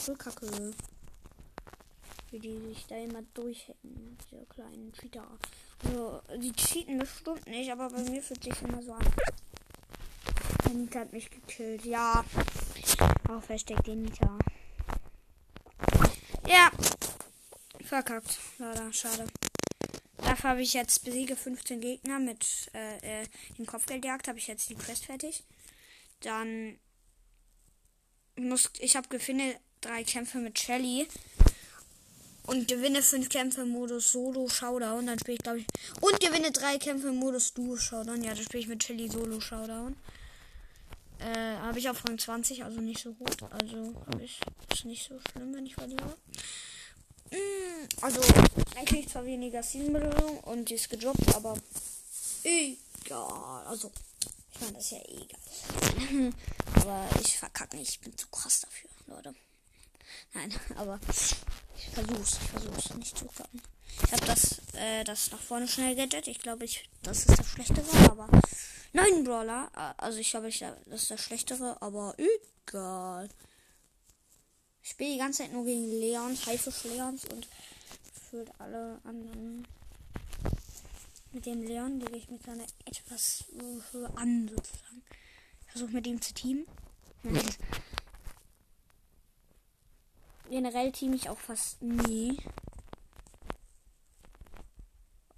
Voll 0.00 0.16
kacke. 0.16 0.46
Wie 2.30 2.38
die 2.38 2.58
sich 2.68 2.86
da 2.86 2.96
immer 2.96 3.22
durchhacken. 3.34 4.18
Diese 4.30 4.44
kleinen 4.46 4.92
Cheater. 4.92 5.26
Also, 5.84 6.20
die 6.36 6.52
cheaten 6.52 6.98
bestimmt 6.98 7.46
nicht, 7.48 7.72
aber 7.72 7.90
bei 7.90 8.02
mir 8.02 8.22
fühlt 8.22 8.44
sich 8.44 8.62
immer 8.62 8.82
so 8.82 8.92
an. 8.92 9.04
Nita 10.72 11.00
hat 11.00 11.12
mich 11.12 11.30
gekillt. 11.30 11.84
Ja. 11.84 12.24
Auch 13.28 13.42
versteckt 13.42 13.86
den 13.86 14.02
Nita. 14.02 14.38
Ja. 16.46 16.70
Verkackt. 17.84 18.38
Leider. 18.58 18.92
Schade. 18.92 19.26
Dafür 20.18 20.50
habe 20.50 20.62
ich 20.62 20.72
jetzt 20.72 21.04
besiege 21.04 21.36
15 21.36 21.80
Gegner 21.80 22.18
mit 22.18 22.70
äh, 22.74 23.22
äh, 23.22 23.26
in 23.58 23.66
Kopfgeldjagd. 23.66 24.28
Habe 24.28 24.38
ich 24.38 24.46
jetzt 24.46 24.70
die 24.70 24.74
Quest 24.74 25.06
fertig. 25.06 25.44
Dann 26.20 26.78
muss 28.36 28.70
ich 28.78 28.96
habe 28.96 29.08
gewinne 29.08 29.54
drei 29.80 30.02
Kämpfe 30.02 30.38
mit 30.38 30.58
Shelly 30.58 31.06
und 32.46 32.68
gewinne 32.68 33.02
fünf 33.02 33.28
Kämpfe 33.28 33.62
im 33.62 33.70
Modus 33.70 34.12
Solo 34.12 34.48
Showdown. 34.48 35.06
Dann 35.06 35.18
spiele 35.18 35.36
ich 35.36 35.42
glaube 35.42 35.58
ich 35.60 35.66
und 36.00 36.18
gewinne 36.20 36.50
drei 36.50 36.78
Kämpfe 36.78 37.08
im 37.08 37.16
Modus 37.16 37.52
Duo 37.52 37.76
Showdown. 37.76 38.22
Ja, 38.22 38.34
dann 38.34 38.44
spiele 38.44 38.62
ich 38.62 38.68
mit 38.68 38.82
Shelly 38.82 39.08
Solo 39.08 39.40
Showdown. 39.40 39.96
Äh, 41.24 41.56
habe 41.56 41.78
ich 41.78 41.88
auf 41.88 42.04
Rang 42.04 42.18
20, 42.18 42.64
also 42.64 42.80
nicht 42.82 43.02
so 43.02 43.14
gut. 43.14 43.42
Also 43.50 43.94
ich 44.20 44.40
ist 44.70 44.84
nicht 44.84 45.08
so 45.08 45.18
schlimm, 45.30 45.54
wenn 45.54 45.64
ich 45.64 45.74
verliere. 45.74 46.16
Mm, 47.30 47.88
also, 48.02 48.20
dann 48.74 48.84
kriege 48.84 49.00
ich 49.00 49.08
zwar 49.08 49.24
weniger 49.24 49.62
Season-Belohnung 49.62 50.40
und 50.40 50.68
die 50.68 50.74
ist 50.74 50.90
gedroppt, 50.90 51.34
aber 51.34 51.56
egal. 52.42 53.66
Also, 53.66 53.90
ich 54.52 54.60
meine, 54.60 54.74
das 54.74 54.84
ist 54.84 54.90
ja 54.90 54.98
egal. 55.08 56.32
aber 56.74 57.08
ich 57.22 57.38
verkacke 57.38 57.78
nicht. 57.78 57.90
Ich 57.90 58.00
bin 58.00 58.16
zu 58.18 58.26
krass 58.28 58.60
dafür, 58.60 58.90
Leute. 59.06 59.34
Nein, 60.34 60.52
aber 60.76 61.00
ich 61.08 61.90
versuch's. 61.94 62.38
Ich 62.42 62.50
versuch's 62.50 62.94
nicht 62.96 63.16
zu 63.16 63.26
verkacken. 63.28 63.62
Ich 64.02 64.12
habe 64.12 64.26
das, 64.26 64.60
äh, 64.74 65.04
das 65.04 65.30
nach 65.30 65.40
vorne 65.40 65.68
schnell 65.68 65.94
Gadget. 65.94 66.26
Ich 66.28 66.38
glaube, 66.38 66.64
ich, 66.64 66.88
das 67.02 67.20
ist 67.20 67.38
das 67.38 67.46
schlechtere, 67.46 68.10
aber 68.10 68.28
neun 68.92 69.24
Brawler. 69.24 69.70
Also 69.96 70.18
ich 70.18 70.30
glaube, 70.30 70.48
ich, 70.48 70.58
das 70.58 71.02
ist 71.02 71.10
das 71.10 71.20
schlechtere, 71.20 71.80
aber 71.80 72.14
egal. 72.18 73.28
Ich 74.82 74.90
spiele 74.90 75.12
die 75.12 75.18
ganze 75.18 75.42
Zeit 75.42 75.52
nur 75.52 75.64
gegen 75.64 75.88
Leons, 75.88 76.46
Haifisch 76.46 76.84
Leons 76.84 77.24
und 77.26 77.46
für 78.30 78.44
alle 78.58 79.00
anderen. 79.04 79.66
Mit 81.32 81.46
dem 81.46 81.62
Leon 81.62 82.00
lege 82.00 82.16
ich 82.16 82.28
mit 82.28 82.42
seiner 82.42 82.64
etwas 82.84 83.44
Höhe 83.90 84.10
an, 84.16 84.48
sozusagen. 84.48 85.02
Ich 85.64 85.70
versuche 85.72 85.92
mit 85.92 86.06
ihm 86.06 86.20
zu 86.20 86.34
teamen. 86.34 86.66
Generell 90.50 90.92
team 90.92 91.14
ich 91.14 91.28
auch 91.28 91.38
fast 91.38 91.82
nie. 91.82 92.38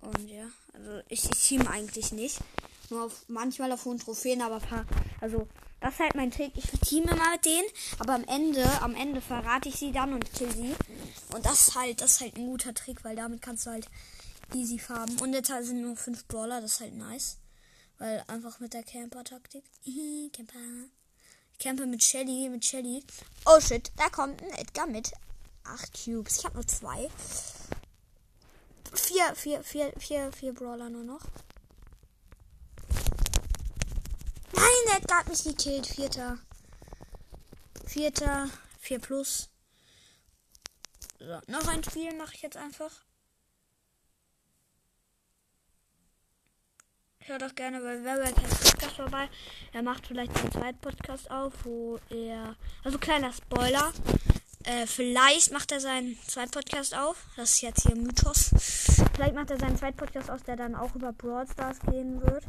Und 0.07 0.29
ja, 0.29 0.47
also 0.73 1.01
ich, 1.09 1.25
ich 1.25 1.49
team 1.49 1.67
eigentlich 1.67 2.13
nicht. 2.13 2.39
Nur 2.91 3.07
auf, 3.07 3.25
manchmal 3.29 3.73
auf 3.73 3.85
hohen 3.85 3.99
Trophäen, 3.99 4.41
aber 4.43 4.61
paar, 4.61 4.85
also 5.21 5.49
das 5.81 5.95
ist 5.95 6.01
halt 6.01 6.15
mein 6.15 6.31
Trick. 6.31 6.53
Ich 6.55 6.71
teame 6.81 7.11
immer 7.11 7.31
mit 7.33 7.45
denen, 7.45 7.67
aber 7.99 8.15
am 8.15 8.25
Ende, 8.25 8.65
am 8.83 8.95
Ende 8.95 9.21
verrate 9.21 9.69
ich 9.69 9.77
sie 9.77 9.93
dann 9.93 10.13
und 10.13 10.33
kill 10.33 10.51
sie. 10.53 10.75
Und 11.35 11.45
das 11.45 11.69
ist 11.69 11.75
halt, 11.75 12.01
das 12.01 12.13
ist 12.13 12.21
halt 12.21 12.37
ein 12.37 12.47
guter 12.47 12.73
Trick, 12.73 13.05
weil 13.05 13.17
damit 13.17 13.43
kannst 13.43 13.67
du 13.67 13.71
halt 13.71 13.89
easy 14.55 14.79
farben. 14.79 15.19
Und 15.21 15.33
jetzt 15.33 15.49
sind 15.49 15.83
nur 15.83 15.97
fünf 15.97 16.25
Brawler, 16.27 16.61
das 16.61 16.75
ist 16.75 16.81
halt 16.81 16.95
nice. 16.95 17.39
Weil 17.99 18.23
einfach 18.29 18.61
mit 18.61 18.75
der 18.75 18.83
Camper-Taktik. 18.83 19.65
Camper. 20.33 20.59
Camper 21.59 21.87
mit 21.87 22.03
Shelly, 22.03 22.49
mit 22.49 22.65
Shelly. 22.65 23.03
Oh 23.47 23.61
shit, 23.61 23.91
da 23.97 24.09
kommt 24.11 24.43
ein 24.43 24.51
Edgar 24.51 24.87
mit 24.87 25.13
acht 25.65 25.93
Cubes. 25.93 26.39
Ich 26.39 26.45
habe 26.45 26.55
nur 26.55 26.67
zwei. 26.67 27.09
Vier, 28.97 29.35
vier, 29.35 29.63
vier, 29.63 29.93
vier, 29.99 30.33
vier 30.33 30.53
Brawler 30.53 30.91
nur 30.91 31.05
noch. 31.05 31.23
Nein, 34.53 35.03
der 35.07 35.17
hat 35.17 35.29
mich 35.29 35.45
gekillt. 35.45 35.87
Vierter. 35.87 36.39
Vierter. 37.87 38.49
Vier 38.81 38.99
plus. 38.99 39.49
So, 41.19 41.41
noch 41.47 41.67
ein 41.69 41.83
Spiel 41.85 42.15
mache 42.17 42.35
ich 42.35 42.43
jetzt 42.43 42.57
einfach. 42.57 42.91
Hört 47.21 47.43
doch 47.43 47.55
gerne 47.57 47.81
bei 47.81 48.05
Werberg 48.05 48.35
Podcast 48.37 48.97
vorbei. 48.97 49.29
Er 49.73 49.83
macht 49.83 50.07
vielleicht 50.07 50.37
einen 50.37 50.53
zweiten 50.53 50.79
Podcast 50.79 51.29
auf, 51.31 51.53
wo 51.65 51.99
er. 52.09 52.55
Also 52.85 52.99
kleiner 52.99 53.33
Spoiler. 53.33 53.93
Äh, 54.67 54.87
vielleicht 54.89 55.53
macht 55.53 55.71
er 55.71 55.81
seinen 55.81 56.19
zweiten 56.27 56.51
Podcast 56.51 56.97
auf. 56.97 57.25
Das 57.37 57.51
ist 57.51 57.63
jetzt 57.63 57.83
hier 57.83 57.95
Mythos. 57.95 58.51
Vielleicht 59.15 59.35
macht 59.35 59.51
er 59.51 59.59
seinen 59.59 59.79
zweiten 59.79 59.97
Podcast 59.97 60.29
aus, 60.29 60.43
der 60.43 60.57
dann 60.57 60.75
auch 60.75 60.93
über 60.97 61.13
Brawl 61.13 61.47
Stars 61.47 61.79
gehen 61.89 62.21
wird. 62.21 62.45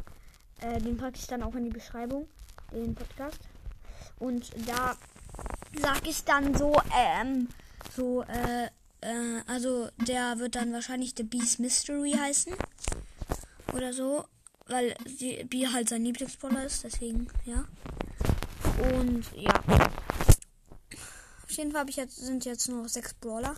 Äh, 0.60 0.80
den 0.80 0.96
packe 0.96 1.16
ich 1.16 1.28
dann 1.28 1.44
auch 1.44 1.54
in 1.54 1.64
die 1.64 1.70
Beschreibung, 1.70 2.28
den 2.72 2.96
Podcast. 2.96 3.38
Und 4.18 4.50
da 4.66 4.96
sag 5.80 6.08
ich 6.08 6.24
dann 6.24 6.56
so, 6.56 6.74
ähm, 6.92 7.48
so, 7.94 8.22
äh, 8.24 8.66
äh, 9.00 9.42
also 9.46 9.88
der 9.98 10.40
wird 10.40 10.56
dann 10.56 10.72
wahrscheinlich 10.72 11.14
The 11.16 11.22
Beast 11.22 11.60
Mystery 11.60 12.16
heißen. 12.18 12.52
Oder 13.74 13.92
so. 13.92 14.24
Weil 14.66 14.94
die 15.06 15.44
B 15.44 15.68
halt 15.68 15.88
sein 15.88 16.04
Lieblingsbrawler 16.04 16.66
ist, 16.66 16.82
deswegen, 16.82 17.28
ja. 17.44 17.64
Und 18.92 19.24
ja. 19.34 19.54
Jeden 21.58 21.72
Fall 21.72 21.90
jetzt, 21.90 22.16
sind 22.16 22.44
jetzt 22.44 22.68
nur 22.68 22.84
noch 22.84 22.88
sechs 22.88 23.12
Brawler. 23.14 23.56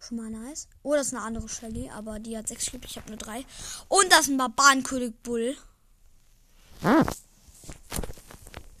Schon 0.00 0.18
mal 0.18 0.30
nice. 0.30 0.68
Oh, 0.82 0.92
das 0.92 1.06
ist 1.06 1.14
eine 1.14 1.22
andere 1.22 1.48
Shelly, 1.48 1.88
aber 1.88 2.18
die 2.18 2.36
hat 2.36 2.46
sechs 2.46 2.70
Cubes, 2.70 2.90
ich 2.90 2.98
habe 2.98 3.08
nur 3.08 3.16
drei. 3.16 3.38
Und 3.88 4.12
das 4.12 4.20
ist 4.20 4.28
ein 4.28 4.36
Barbarenkönig 4.36 5.14
Bull. 5.22 5.56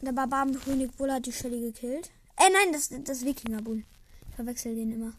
Der 0.02 0.12
Barbarenkönig 0.12 0.92
Bull 0.92 1.10
hat 1.10 1.24
die 1.24 1.32
Shelly 1.32 1.60
gekillt. 1.60 2.10
Äh, 2.36 2.50
nein, 2.52 2.74
das, 2.74 2.90
das 3.04 3.24
Wikinger 3.24 3.62
Bull. 3.62 3.84
Ich 4.28 4.34
verwechsel 4.36 4.74
den 4.74 4.92
immer. 4.92 5.14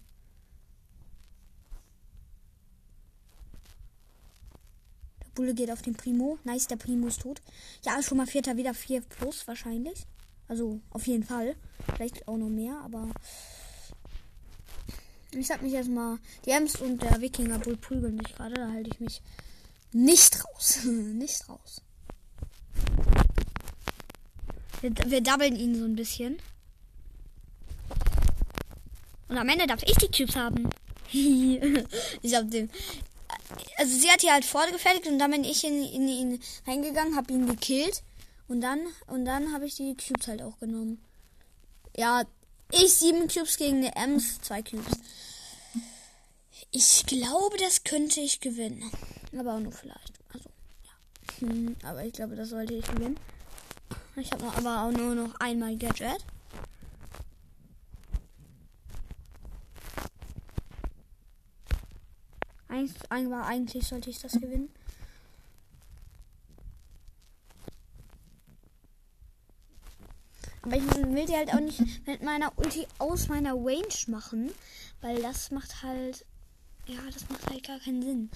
Der 5.23 5.29
Bulle 5.33 5.55
geht 5.55 5.71
auf 5.71 5.81
den 5.81 5.95
Primo. 5.95 6.37
Nice, 6.43 6.67
der 6.67 6.75
Primo 6.75 7.07
ist 7.07 7.21
tot. 7.21 7.41
Ja, 7.83 8.01
schon 8.03 8.19
mal 8.19 8.27
vierter, 8.27 8.57
wieder 8.57 8.75
vier 8.75 9.01
plus 9.01 9.47
wahrscheinlich. 9.47 10.05
Also, 10.49 10.81
auf 10.89 11.07
jeden 11.07 11.23
Fall. 11.23 11.55
Vielleicht 11.95 12.27
auch 12.27 12.35
noch 12.35 12.49
mehr, 12.49 12.77
aber. 12.83 13.07
Ich 15.31 15.47
sag 15.47 15.61
mich 15.61 15.73
erstmal, 15.73 16.17
die 16.45 16.49
Ems 16.49 16.75
und 16.77 17.01
der 17.03 17.21
Wikinger 17.21 17.59
Bull 17.59 17.77
prügeln 17.77 18.17
sich 18.17 18.35
gerade. 18.35 18.55
Da 18.55 18.71
halte 18.71 18.89
ich 18.91 18.99
mich 18.99 19.21
nicht 19.93 20.43
raus. 20.43 20.79
nicht 20.85 21.47
raus. 21.47 21.81
Wir, 24.81 24.91
wir 25.05 25.21
doublen 25.21 25.55
ihn 25.55 25.75
so 25.75 25.85
ein 25.85 25.95
bisschen. 25.95 26.39
Und 29.27 29.37
am 29.37 29.47
Ende 29.49 29.67
darf 29.67 29.83
ich 29.83 29.95
die 29.97 30.07
Cubes 30.07 30.35
haben. 30.35 30.67
ich 31.11 32.35
hab 32.35 32.49
den. 32.49 32.71
Also 33.77 33.97
sie 33.97 34.09
hat 34.09 34.21
hier 34.21 34.33
halt 34.33 34.45
vorgefertigt 34.45 35.07
und 35.07 35.19
dann 35.19 35.31
bin 35.31 35.43
ich 35.43 35.63
in, 35.63 35.83
in 35.83 36.07
ihn 36.07 36.41
reingegangen, 36.65 37.15
hab 37.15 37.29
ihn 37.29 37.47
gekillt. 37.47 38.01
Und 38.49 38.61
dann, 38.61 38.79
und 39.05 39.25
dann 39.25 39.53
habe 39.53 39.67
ich 39.67 39.75
die 39.75 39.95
Cubes 39.95 40.27
halt 40.27 40.41
auch 40.41 40.57
genommen. 40.57 40.99
Ja, 41.95 42.23
ich 42.71 42.95
sieben 42.95 43.27
Cubes 43.27 43.57
gegen 43.57 43.77
eine 43.77 43.95
Ems, 43.95 44.41
zwei 44.41 44.63
Cubes. 44.63 44.97
Ich 46.71 47.05
glaube, 47.05 47.57
das 47.59 47.83
könnte 47.83 48.19
ich 48.19 48.41
gewinnen. 48.41 48.91
Aber 49.37 49.53
auch 49.53 49.59
nur 49.59 49.71
vielleicht. 49.71 50.19
Also, 50.33 50.49
ja. 50.83 51.47
Hm, 51.47 51.75
aber 51.83 52.03
ich 52.03 52.13
glaube, 52.13 52.35
das 52.35 52.49
sollte 52.49 52.73
ich 52.73 52.85
gewinnen. 52.87 53.19
Ich 54.15 54.31
habe 54.31 54.45
aber 54.47 54.83
auch 54.83 54.91
nur 54.91 55.13
noch 55.13 55.39
einmal 55.39 55.77
Gadget. 55.77 56.25
Eigentlich, 62.67 63.11
eigentlich 63.11 63.87
sollte 63.87 64.09
ich 64.09 64.19
das 64.19 64.33
gewinnen. 64.33 64.69
Aber 70.71 70.77
ich 70.77 70.95
will 70.97 71.25
die 71.25 71.35
halt 71.35 71.51
auch 71.51 71.59
nicht 71.59 72.05
mit 72.05 72.21
meiner 72.21 72.55
Ulti 72.55 72.85
aus 72.99 73.27
meiner 73.27 73.55
Range 73.55 73.87
machen, 74.05 74.51
weil 75.01 75.19
das 75.19 75.49
macht 75.49 75.81
halt, 75.81 76.23
ja, 76.85 76.99
das 77.11 77.27
macht 77.27 77.49
halt 77.49 77.65
gar 77.65 77.79
keinen 77.79 78.03
Sinn. 78.03 78.29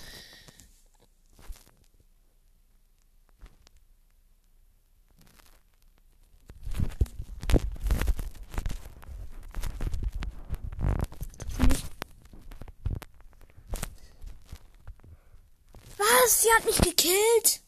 Was? 15.98 16.42
Sie 16.42 16.50
hat 16.58 16.66
mich 16.66 16.82
gekillt? 16.82 17.62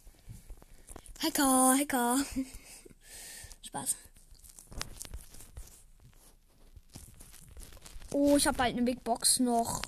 Hacker, 1.21 1.77
Hacker. 1.77 2.17
Spaß. 3.61 3.95
Oh, 8.17 8.37
ich 8.37 8.47
habe 8.47 8.57
bald 8.57 8.71
eine 8.71 8.83
Big 8.83 9.03
Box 9.03 9.41
noch. 9.41 9.81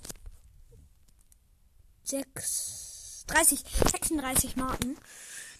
6, 2.03 3.23
30, 3.25 3.63
36 3.89 4.57
Marken. 4.57 4.97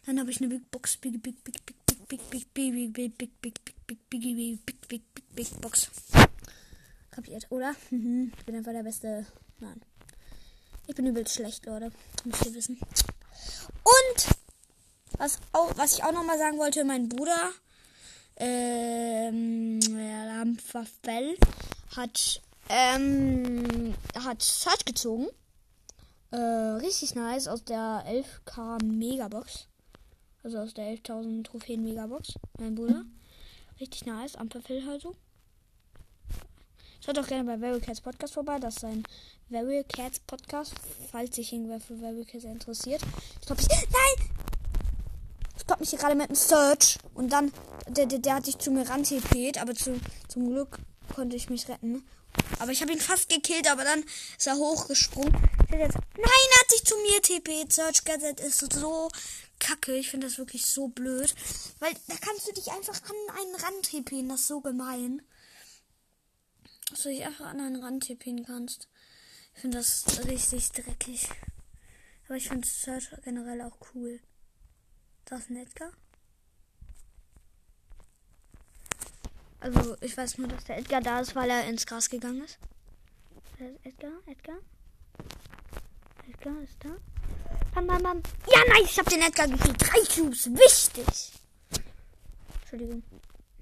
Dann 0.06 0.20
habe 0.20 0.32
ich 0.32 0.42
eine 0.42 0.50
Big 0.50 0.70
Box. 0.70 0.98
Big, 0.98 1.24
big, 1.24 1.42
big, 1.46 1.66
big, 1.66 1.88
big, 1.88 2.08
big, 2.30 2.30
big, 2.30 2.54
big, 2.54 2.94
big, 2.94 2.94
big, 2.94 3.18
big, 3.18 3.42
big, 3.42 3.42
big, 3.42 3.88
big, 3.88 4.10
big, 4.10 4.10
big, 4.10 4.68
big, 4.68 4.90
big, 4.90 5.14
big, 5.14 5.34
big 5.34 5.62
Box. 5.62 5.90
Kapiert, 7.10 7.50
oder? 7.52 7.74
Ich 7.90 8.46
bin 8.46 8.56
einfach 8.58 8.74
der 8.74 8.84
beste. 8.84 9.26
Nein. 9.62 9.82
Ich 10.88 10.96
bin 10.96 11.06
übelst 11.06 11.36
schlecht, 11.36 11.66
Leute. 11.68 11.94
Müsst 12.26 12.46
ihr 12.48 12.54
wissen. 12.54 12.78
Und 12.82 14.28
was, 15.18 15.40
auch, 15.54 15.72
was 15.78 15.94
ich 15.94 16.04
auch 16.04 16.12
noch 16.12 16.26
mal 16.26 16.38
sagen 16.38 16.58
wollte, 16.58 16.84
mein 16.84 17.08
Bruder, 17.08 17.50
ähm, 18.36 19.80
Lampfafell, 19.80 21.38
hat, 21.96 22.42
ähm, 22.70 23.94
hat 24.16 24.42
Search 24.42 24.86
gezogen. 24.86 25.28
Äh, 26.32 26.38
richtig 26.38 27.16
nice 27.16 27.48
aus 27.48 27.64
der 27.64 28.04
11k 28.06 28.84
Megabox. 28.84 29.68
Also 30.44 30.60
aus 30.60 30.74
der 30.74 30.86
11.000 30.86 31.44
Trophäen 31.44 31.84
Megabox. 31.84 32.34
Mein 32.60 32.76
Bruder. 32.76 33.06
Richtig 33.80 34.06
nice. 34.06 34.36
Ampelfell 34.36 34.86
halt 34.86 35.02
so. 35.02 35.16
Schaut 37.04 37.18
doch 37.18 37.28
gerne 37.28 37.46
bei 37.46 37.58
Very 37.58 37.80
Cats 37.80 38.02
Podcast 38.02 38.34
vorbei. 38.34 38.60
Das 38.60 38.78
ist 38.78 38.84
ein 38.84 39.04
Very 39.50 39.84
Cats 39.84 40.20
Podcast, 40.20 40.74
falls 41.12 41.36
sich 41.36 41.54
irgendwer 41.54 41.80
für 41.80 41.96
Very 41.96 42.26
Cats 42.26 42.44
interessiert. 42.44 43.02
Ich 43.40 43.48
glaube, 43.48 43.62
ich. 43.62 43.68
Nein! 43.70 44.30
Ich 45.58 45.66
glaube 45.66 45.82
mich 45.82 45.90
hier 45.90 46.00
gerade 46.00 46.16
mit 46.16 46.30
dem 46.30 46.36
Search. 46.36 46.98
Und 47.14 47.32
dann, 47.32 47.52
der, 47.88 48.06
der, 48.06 48.20
der 48.20 48.36
hat 48.36 48.46
sich 48.46 48.58
zu 48.58 48.72
mir 48.72 48.88
rantepet, 48.90 49.62
aber 49.62 49.74
zu, 49.74 50.00
zum 50.28 50.50
Glück 50.50 50.80
konnte 51.18 51.36
ich 51.36 51.50
mich 51.50 51.68
retten. 51.68 52.08
Aber 52.60 52.72
ich 52.72 52.84
habe 52.84 52.92
ihn 52.92 53.00
fast 53.00 53.28
gekillt, 53.28 53.68
aber 53.72 53.84
dann 53.84 54.04
ist 54.38 54.46
er 54.46 54.56
hochgesprungen. 54.56 55.34
Nein, 55.34 55.82
er 55.82 56.60
hat 56.60 56.70
sich 56.70 56.84
zu 56.84 56.96
mir 56.98 57.20
TP. 57.24 57.66
Search 57.68 58.06
Gadget 58.06 58.40
ist 58.40 58.72
so 58.72 59.10
kacke. 59.60 59.96
Ich 59.96 60.12
finde 60.12 60.28
das 60.28 60.38
wirklich 60.38 60.68
so 60.68 60.90
blöd. 60.90 61.34
Weil 61.80 61.92
da 62.08 62.16
kannst 62.22 62.48
du 62.48 62.52
dich 62.52 62.72
einfach 62.72 63.02
an 63.02 63.36
einen 63.36 63.56
Rand 63.56 63.90
TPen. 63.90 64.30
Das 64.30 64.42
ist 64.42 64.48
so 64.48 64.62
gemein. 64.62 65.24
Dass 66.92 67.02
du 67.02 67.10
dich 67.10 67.26
einfach 67.26 67.48
an 67.48 67.62
einen 67.62 67.84
Rand 67.84 68.04
TPen 68.06 68.46
kannst. 68.46 68.88
Ich 69.56 69.62
finde 69.62 69.80
das 69.80 70.06
richtig 70.28 70.70
dreckig. 70.70 71.28
Aber 72.28 72.36
ich 72.36 72.50
finde 72.50 72.68
Search 72.68 73.10
generell 73.24 73.64
auch 73.64 73.80
cool. 73.96 74.20
Das 75.26 75.40
ist 75.40 75.50
ein 75.50 75.58
Edgar. 75.58 75.92
Also, 79.60 79.98
ich 80.02 80.16
weiß 80.16 80.38
nur, 80.38 80.48
dass 80.48 80.66
der 80.66 80.78
Edgar 80.78 81.02
da 81.02 81.20
ist, 81.20 81.36
weil 81.36 81.50
er 81.50 81.68
ins 81.68 81.86
Gras 81.86 82.10
gegangen 82.10 82.44
ist. 82.44 82.60
Edgar, 83.84 84.12
Edgar. 84.28 84.58
Edgar 86.30 86.62
ist 86.62 86.78
da. 86.84 86.90
Bam, 87.74 87.88
bam, 87.88 88.04
bam. 88.04 88.24
Ja, 88.54 88.60
nice, 88.70 88.92
ich 88.92 89.00
hab 89.00 89.10
den 89.10 89.22
Edgar 89.22 89.48
gekillt. 89.48 89.82
Drei 89.82 90.00
Cubes, 90.14 90.50
wichtig. 90.52 91.32
Entschuldigung. 92.62 93.04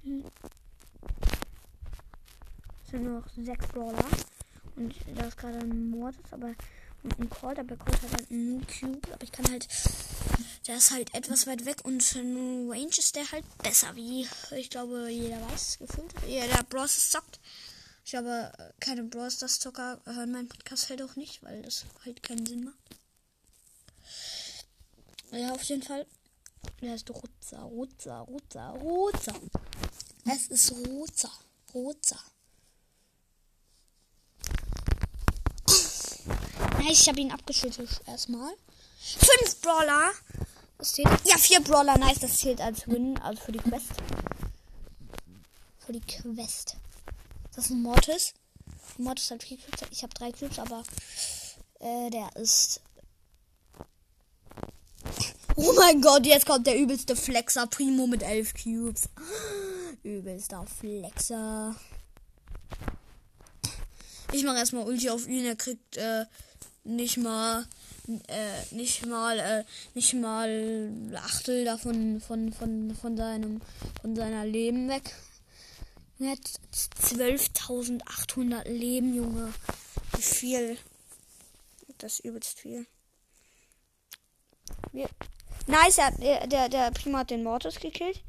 Hm. 0.02 0.24
Es 2.84 2.90
sind 2.90 3.04
nur 3.04 3.20
noch 3.20 3.28
sechs 3.36 3.66
Brawler. 3.68 4.04
Und 4.76 4.94
da 5.14 5.24
ist 5.24 5.38
gerade 5.38 5.58
ein 5.58 5.90
Mortis, 5.90 6.32
aber 6.32 6.54
und 7.06 7.18
ein 7.20 7.30
Colt, 7.30 7.58
aber 7.58 7.76
Colt 7.76 8.00
halt 8.02 8.30
einen 8.30 8.66
Cube. 8.66 9.12
Aber 9.12 9.22
ich 9.22 9.32
kann 9.32 9.48
halt. 9.50 9.66
Der 10.66 10.76
ist 10.76 10.90
halt 10.90 11.14
etwas 11.14 11.46
weit 11.46 11.64
weg 11.64 11.84
und 11.84 12.14
in 12.16 12.68
Range 12.68 12.88
ist 12.88 13.14
der 13.14 13.30
halt 13.30 13.44
besser, 13.58 13.94
wie 13.94 14.26
ich 14.50 14.68
glaube, 14.70 15.08
jeder 15.10 15.40
weiß, 15.48 15.78
gefühlt. 15.78 16.12
Ja, 16.26 16.46
der 16.46 16.64
Bros 16.64 17.10
zockt. 17.10 17.38
Ich 18.04 18.14
habe 18.14 18.52
keine 18.80 19.04
Bros, 19.04 19.38
das 19.38 19.58
Zocker 19.58 20.00
hören 20.04 20.32
meinen 20.32 20.48
Podcast 20.48 20.90
halt 20.90 21.02
auch 21.02 21.16
nicht, 21.16 21.42
weil 21.42 21.62
das 21.62 21.84
halt 22.04 22.22
keinen 22.22 22.46
Sinn 22.46 22.64
macht. 22.64 22.78
Ja, 25.32 25.52
auf 25.52 25.62
jeden 25.64 25.82
Fall. 25.82 26.06
Der 26.80 26.92
heißt 26.92 27.10
Roza, 27.10 27.62
Roza, 27.62 28.20
Roza, 28.20 28.70
Roza. 28.70 29.34
Es 30.24 30.48
ist 30.48 30.72
Roza, 30.72 31.30
Roza. 31.74 32.18
Ich 36.88 37.08
habe 37.08 37.20
ihn 37.20 37.32
abgeschüttelt 37.32 38.00
erstmal. 38.06 38.52
Fünf 38.98 39.60
Brawler. 39.60 40.10
Das 40.78 40.92
zählt. 40.92 41.08
Ja, 41.24 41.36
vier 41.38 41.60
Brawler. 41.60 41.98
Nice, 41.98 42.20
das 42.20 42.38
zählt 42.38 42.60
als 42.60 42.86
Win, 42.88 43.18
also 43.18 43.42
für 43.42 43.52
die 43.52 43.58
Quest. 43.58 43.90
Für 45.78 45.92
die 45.92 46.00
Quest. 46.00 46.76
Das 47.54 47.66
ist 47.66 47.70
ein 47.70 47.82
Mortis. 47.82 48.34
Mortis 48.98 49.30
hat 49.30 49.42
vier 49.42 49.58
Cubes. 49.58 49.88
Ich 49.90 50.02
habe 50.02 50.14
drei 50.14 50.32
Cubes, 50.32 50.58
aber 50.58 50.82
äh, 51.80 52.10
der 52.10 52.34
ist. 52.36 52.80
Oh 55.56 55.72
mein 55.76 56.00
Gott, 56.00 56.26
jetzt 56.26 56.46
kommt 56.46 56.66
der 56.66 56.78
übelste 56.78 57.16
Flexer. 57.16 57.66
Primo 57.66 58.06
mit 58.06 58.22
elf 58.22 58.54
Cubes. 58.54 59.08
Übelster 60.02 60.64
Flexer. 60.66 61.74
Ich 64.32 64.44
mache 64.44 64.58
erstmal 64.58 64.86
Ulti 64.86 65.10
auf 65.10 65.26
ihn. 65.26 65.44
Er 65.44 65.56
kriegt 65.56 65.96
äh, 65.96 66.24
nicht 66.84 67.16
mal 67.18 67.66
äh, 68.28 68.74
nicht 68.74 69.06
mal 69.06 69.38
äh, 69.38 69.64
nicht 69.94 70.14
mal 70.14 70.90
Achtel 71.14 71.64
davon 71.64 72.20
von 72.20 72.52
von 72.52 72.94
von 72.94 73.16
seinem 73.16 73.60
von 74.00 74.14
seiner 74.14 74.44
Leben 74.44 74.88
weg. 74.88 75.14
Er 76.18 76.30
hat 76.30 76.38
12.800 76.72 78.68
Leben, 78.70 79.14
Junge. 79.14 79.52
Wie 80.14 80.22
viel? 80.22 80.78
Das 81.98 82.14
ist 82.14 82.24
übelst 82.24 82.58
viel. 82.58 82.86
Wir 84.92 85.10
nice, 85.66 85.98
hat, 85.98 86.14
der, 86.22 86.68
der, 86.70 86.90
Prima 86.92 87.18
hat 87.18 87.30
den 87.30 87.42
Mortis 87.42 87.80
gekillt. 87.80 88.22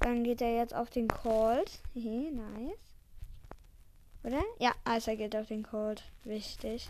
Dann 0.00 0.22
geht 0.22 0.42
er 0.42 0.54
jetzt 0.54 0.74
auf 0.74 0.90
den 0.90 1.08
Colt. 1.08 1.70
nice. 1.94 2.76
Oder? 4.24 4.42
Ja, 4.58 4.74
also 4.84 5.14
geht 5.16 5.36
auf 5.36 5.48
den 5.48 5.62
Colt. 5.62 6.02
Wichtig. 6.24 6.88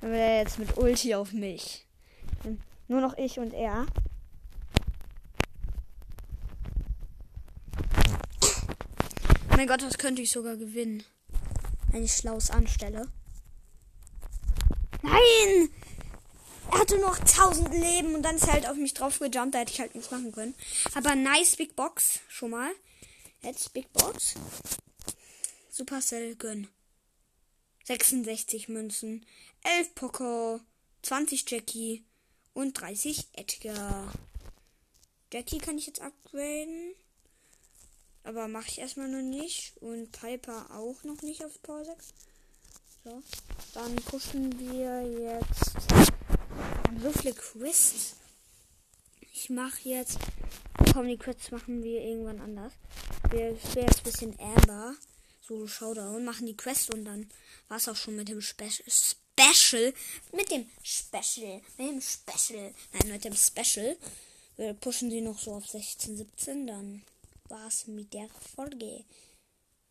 Dann 0.00 0.10
will 0.10 0.18
er 0.18 0.38
jetzt 0.38 0.58
mit 0.58 0.76
Ulti 0.76 1.14
auf 1.14 1.32
mich. 1.32 1.86
Nur 2.88 3.00
noch 3.00 3.16
ich 3.16 3.38
und 3.38 3.54
er. 3.54 3.86
Mein 9.56 9.68
Gott, 9.68 9.82
das 9.82 9.96
könnte 9.96 10.22
ich 10.22 10.32
sogar 10.32 10.56
gewinnen. 10.56 11.04
Wenn 11.92 12.02
ich 12.02 12.14
schlaus 12.14 12.50
anstelle. 12.50 13.06
Nein! 15.02 15.70
Er 16.72 16.80
hatte 16.80 16.98
noch 16.98 17.18
1000 17.18 17.72
Leben 17.72 18.16
und 18.16 18.22
dann 18.22 18.36
ist 18.36 18.46
er 18.48 18.54
halt 18.54 18.68
auf 18.68 18.76
mich 18.76 18.94
drauf 18.94 19.20
gejumpt. 19.20 19.54
Da 19.54 19.60
hätte 19.60 19.72
ich 19.72 19.80
halt 19.80 19.94
nichts 19.94 20.10
machen 20.10 20.32
können. 20.32 20.56
Aber 20.96 21.14
nice 21.14 21.54
Big 21.54 21.76
Box. 21.76 22.20
Schon 22.28 22.50
mal. 22.50 22.72
Jetzt 23.44 23.72
Big 23.72 23.92
Box. 23.92 24.34
Supercell 25.68 26.36
gönn. 26.36 26.68
66 27.84 28.68
Münzen, 28.68 29.26
11 29.64 29.94
Poco, 29.96 30.60
20 31.02 31.50
Jackie 31.50 32.04
und 32.54 32.80
30 32.80 33.26
Edgar. 33.32 34.12
Jackie 35.32 35.58
kann 35.58 35.76
ich 35.76 35.88
jetzt 35.88 36.00
upgraden. 36.00 36.94
Aber 38.22 38.46
mache 38.46 38.68
ich 38.68 38.78
erstmal 38.78 39.08
noch 39.08 39.28
nicht. 39.28 39.76
Und 39.78 40.12
Piper 40.12 40.70
auch 40.70 41.02
noch 41.02 41.20
nicht 41.22 41.44
auf 41.44 41.60
Power 41.62 41.84
6. 41.84 42.14
So. 43.02 43.22
Dann 43.74 43.96
pushen 43.96 44.56
wir 44.60 45.02
jetzt. 45.20 45.72
so 47.02 47.10
viele 47.10 47.34
Quests. 47.34 48.14
Ich 49.32 49.50
mache 49.50 49.88
jetzt. 49.88 50.18
Komm, 50.92 51.08
die 51.08 51.16
Quests 51.16 51.50
machen 51.50 51.82
wir 51.82 52.02
irgendwann 52.02 52.40
anders. 52.40 52.72
Wir 53.32 53.56
spielen 53.56 53.86
jetzt 53.86 54.00
ein 54.00 54.04
bisschen 54.04 54.40
Amber 54.40 54.94
so 55.40 55.66
Showdown, 55.66 56.22
machen 56.22 56.46
die 56.46 56.56
Quest 56.56 56.92
und 56.92 57.06
dann 57.06 57.30
war 57.68 57.78
es 57.78 57.88
auch 57.88 57.96
schon 57.96 58.14
mit 58.14 58.28
dem 58.28 58.42
Spe 58.42 58.68
Special. 58.68 59.94
Mit 60.32 60.50
dem 60.50 60.68
Special. 60.82 61.62
Mit 61.78 61.88
dem 61.88 62.02
Special. 62.02 62.74
Nein, 62.92 63.10
mit 63.10 63.24
dem 63.24 63.34
Special. 63.34 63.96
Wir 64.56 64.74
pushen 64.74 65.10
sie 65.10 65.22
noch 65.22 65.38
so 65.38 65.54
auf 65.54 65.66
16, 65.66 66.18
17. 66.18 66.66
Dann 66.66 67.02
war 67.48 67.66
es 67.68 67.86
mit 67.86 68.12
der 68.12 68.28
Folge. 68.54 69.02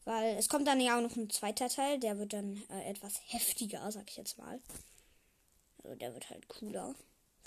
Weil 0.05 0.37
es 0.37 0.47
kommt 0.47 0.67
dann 0.67 0.79
ja 0.79 0.99
auch 0.99 1.01
noch 1.01 1.15
ein 1.15 1.31
zweiter 1.31 1.67
Teil. 1.67 1.99
Der 1.99 2.19
wird 2.19 2.33
dann 2.33 2.61
äh, 2.69 2.91
etwas 2.91 3.21
heftiger, 3.25 3.91
sag 3.91 4.07
ich 4.07 4.17
jetzt 4.17 4.37
mal. 4.37 4.61
Also 5.83 5.95
der 5.95 6.13
wird 6.13 6.29
halt 6.29 6.47
cooler. 6.47 6.93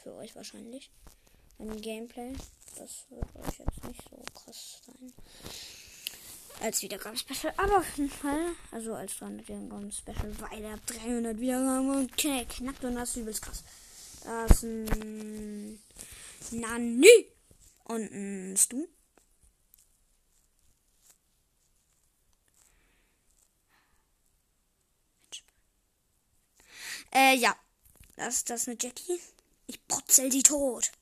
Für 0.03 0.15
euch 0.15 0.35
wahrscheinlich. 0.35 0.91
Ein 1.61 1.81
Gameplay. 1.81 2.33
Das 2.75 3.07
wird 3.11 3.47
euch 3.47 3.59
jetzt 3.61 3.85
nicht 3.85 4.03
so 4.11 4.21
krass 4.35 4.83
sein 4.85 5.13
als 6.61 6.83
Wiedergaben-Special. 6.83 7.53
Aber 7.57 7.79
auf 7.79 7.97
jeden 7.97 8.11
Fall, 8.11 8.53
also 8.71 8.95
als 8.95 9.17
300 9.19 9.49
Wiedergaben-Special, 9.49 10.41
weil 10.41 10.65
er 10.65 10.79
300 10.87 11.39
Wiedergaben 11.41 11.91
und 11.91 12.17
knackt 12.17 12.85
und 12.85 12.95
das 12.95 13.11
ist 13.11 13.17
übelst 13.17 13.43
krass. 13.43 13.65
Das 14.25 14.51
ist 14.51 14.63
ein 14.65 15.79
Nani 16.51 17.27
und 17.85 18.11
ein 18.13 18.57
Stu. 18.57 18.87
Äh, 27.15 27.37
ja. 27.37 27.57
Das 28.17 28.37
ist 28.37 28.51
das 28.51 28.69
eine 28.69 28.77
Jackie. 28.81 29.21
Ich 29.67 29.87
potzel 29.87 30.31
die 30.31 30.43
tot. 30.43 30.93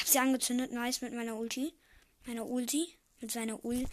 Habe 0.00 0.10
sie 0.10 0.18
angezündet, 0.18 0.72
nice, 0.72 1.02
mit 1.02 1.12
meiner 1.12 1.36
Ulti. 1.36 1.74
Meiner 2.24 2.46
Ulti. 2.46 2.88
Mit 3.20 3.30
seiner 3.30 3.62
Ul. 3.64 3.76
Nein, 3.76 3.86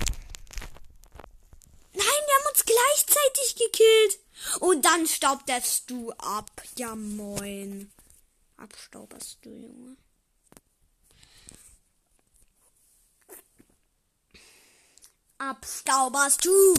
wir 1.93 2.03
haben 2.03 2.49
uns 2.49 2.63
gleichzeitig 2.65 3.55
gekillt. 3.55 4.19
Und 4.61 4.85
dann 4.85 5.05
staubst 5.05 5.89
du 5.89 6.11
ab. 6.13 6.49
Ja, 6.77 6.95
moin. 6.95 7.91
Abstauberst 8.55 9.39
du, 9.41 9.49
Junge. 9.49 9.97
Abstauberst 15.37 16.45
du. 16.45 16.73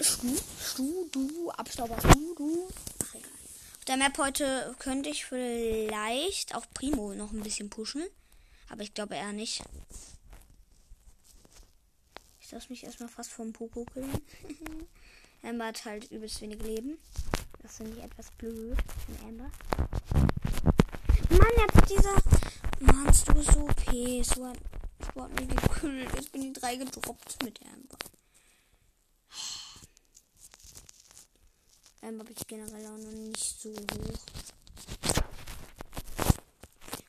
Stu, 0.00 0.36
Stu, 0.58 1.08
du, 1.12 1.50
abstauberst 1.50 2.14
du, 2.14 2.34
du. 2.34 2.68
Der 3.90 3.96
Map 3.96 4.18
heute 4.18 4.72
könnte 4.78 5.08
ich 5.08 5.24
vielleicht 5.24 6.54
auch 6.54 6.64
Primo 6.74 7.12
noch 7.12 7.32
ein 7.32 7.40
bisschen 7.40 7.70
pushen. 7.70 8.06
Aber 8.68 8.82
ich 8.82 8.94
glaube 8.94 9.16
eher 9.16 9.32
nicht. 9.32 9.64
Ich 12.38 12.52
lasse 12.52 12.68
mich 12.68 12.84
erstmal 12.84 13.08
fast 13.08 13.32
vom 13.32 13.52
Popo 13.52 13.84
killen. 13.86 14.22
Amber 15.42 15.66
hat 15.66 15.84
halt 15.86 16.08
übelst 16.12 16.40
wenig 16.40 16.62
Leben. 16.62 16.98
Das 17.62 17.78
finde 17.78 17.96
ich 17.96 18.04
etwas 18.04 18.30
blöd 18.38 18.78
von 19.06 19.28
Amber. 19.28 19.50
Mann, 21.30 21.52
jetzt 21.56 21.90
dieser. 21.90 22.14
Mann, 22.78 23.12
du 23.26 23.34
bist 23.34 23.52
so 23.52 23.64
OP. 23.64 24.24
So 24.24 24.46
hat, 24.46 24.58
so 25.12 25.20
hat 25.24 25.36
gekillt. 25.36 26.14
Jetzt 26.14 26.30
bin 26.30 26.42
ich 26.42 26.52
drei 26.52 26.76
gedroppt 26.76 27.42
mit 27.42 27.58
Amber. 27.62 27.98
Amber 32.02 32.24
habe 32.24 32.32
ich 32.32 32.46
generell 32.46 32.86
auch 32.86 32.96
noch 32.96 33.12
nicht 33.12 33.60
so 33.60 33.70
hoch. 33.70 34.18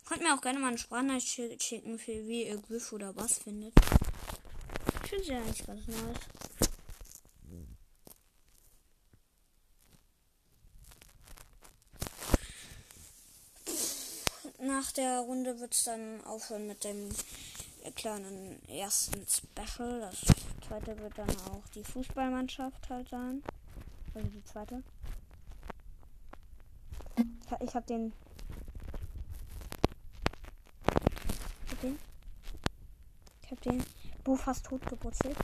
Könnt 0.06 0.24
mir 0.24 0.36
auch 0.36 0.42
gerne 0.42 0.60
mal 0.60 0.68
eine 0.68 0.78
Sprachnachricht 0.78 1.64
schicken, 1.64 1.98
für 1.98 2.28
wie 2.28 2.48
ihr 2.48 2.58
Griff 2.58 2.92
oder 2.92 3.16
was 3.16 3.40
findet. 3.40 3.74
Ich 5.04 5.10
finde 5.10 5.26
sie 5.26 5.34
eigentlich 5.34 5.66
ganz 5.66 5.88
nice. 5.88 6.18
Nach 14.60 14.92
der 14.92 15.22
Runde 15.22 15.60
wird 15.60 15.74
es 15.74 15.86
dann 15.86 16.24
aufhören 16.26 16.68
mit 16.68 16.84
dem 16.84 17.10
kleinen 17.96 18.62
ersten 18.70 19.26
Special. 19.28 20.02
Das 20.02 20.18
zweite 20.68 21.00
wird 21.00 21.18
dann 21.18 21.30
auch 21.48 21.64
die 21.74 21.84
Fußballmannschaft 21.84 22.90
halt 22.90 23.10
sein. 23.10 23.42
Also 24.14 24.28
die 24.28 24.44
zweite. 24.44 24.84
Ich 27.60 27.76
habe 27.76 27.86
den. 27.86 28.14
Ich 31.66 31.72
hab 31.72 31.82
den. 31.82 32.00
Ich 33.42 33.52
hab 33.52 33.62
den 33.62 33.84
Bo 34.24 34.36
fast 34.36 34.66
tot 34.66 34.86
gebrutzelt. 34.86 35.38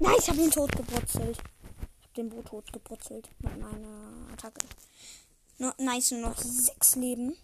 Nein, 0.00 0.14
ich 0.18 0.28
habe 0.28 0.40
ihn 0.40 0.50
tot 0.50 0.72
gebrutzelt. 0.72 1.38
Ich 1.38 2.04
habe 2.04 2.14
den 2.16 2.30
Bo 2.30 2.42
tot 2.42 2.72
gebrutzelt 2.72 3.30
mit 3.40 3.58
meiner 3.60 4.32
Attacke. 4.32 4.64
No, 5.58 5.72
nice, 5.78 6.12
noch 6.12 6.38
sechs 6.38 6.96
Leben. 6.96 7.36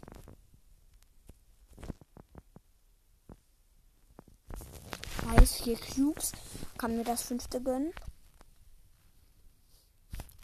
Nice, 5.25 5.61
vier 5.61 5.79
Cubes. 5.79 6.33
Kann 6.79 6.97
mir 6.97 7.05
das 7.05 7.23
fünfte 7.23 7.63
gönnen. 7.63 7.93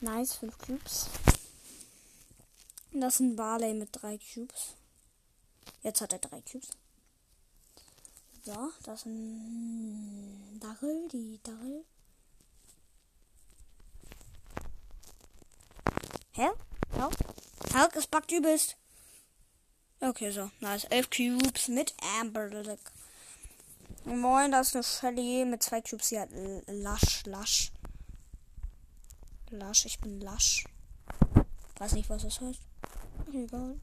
Nice, 0.05 0.35
5 0.35 0.59
Cubes. 0.59 1.07
Das 2.93 3.15
ist 3.15 3.21
ein 3.21 3.37
Barley 3.37 3.73
mit 3.73 3.89
3 3.93 4.19
Cubes. 4.19 4.75
Jetzt 5.83 6.03
hat 6.03 6.13
er 6.13 6.19
3 6.19 6.43
Cubes. 6.43 6.69
So, 8.45 8.71
das 8.83 9.01
ist 9.01 9.07
ein 9.07 10.61
Darrell, 10.61 11.09
die 11.09 11.41
Darrell. 11.43 11.87
Hä? 16.33 16.51
Help? 16.91 17.17
Help, 17.73 17.97
es 17.97 18.07
backt 18.07 18.31
übelst. 18.31 18.77
Okay, 20.01 20.31
so. 20.31 20.51
Nice. 20.61 20.85
11 20.85 21.09
Cubes 21.09 21.69
mit 21.69 21.95
Amber. 22.21 22.51
Moin, 24.05 24.53
das 24.53 24.75
ist 24.75 25.03
eine 25.03 25.17
Shelly 25.17 25.47
mit 25.47 25.63
2 25.63 25.81
Cubes. 25.81 26.11
Sie 26.11 26.21
hat 26.21 26.29
Lasch, 26.67 27.25
Lasch. 27.25 27.73
Lasch, 29.59 29.87
ich 29.87 29.99
bin 30.01 30.21
Lasch. 30.21 30.65
Weiß 31.79 31.93
nicht, 31.93 32.09
was 32.11 32.23
das 32.23 32.41
heißt. 32.41 32.61
Egal. 33.33 33.81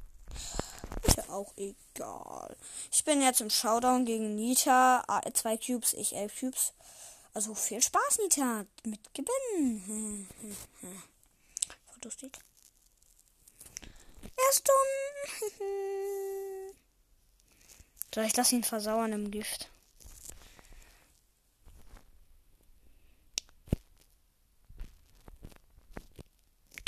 Ist 1.03 1.17
ja 1.17 1.29
auch 1.29 1.51
egal. 1.57 2.55
Ich 2.91 3.03
bin 3.03 3.21
jetzt 3.21 3.41
im 3.41 3.49
Showdown 3.49 4.05
gegen 4.05 4.35
Nita. 4.35 5.03
Zwei 5.33 5.57
Cubes, 5.57 5.93
ich 5.93 6.15
elf 6.15 6.39
Cubes. 6.39 6.73
Also 7.33 7.55
viel 7.55 7.81
Spaß, 7.81 8.19
Nita. 8.19 8.65
Mit 8.83 8.99
Gewinnen. 9.13 10.27
Lustig. 12.03 12.39
Er 14.23 14.49
ist 14.49 14.67
dumm. 14.67 14.75
Soll 18.13 18.25
ich 18.25 18.33
das 18.33 18.51
ihn 18.51 18.63
versauern 18.63 19.13
im 19.13 19.31
Gift? 19.31 19.69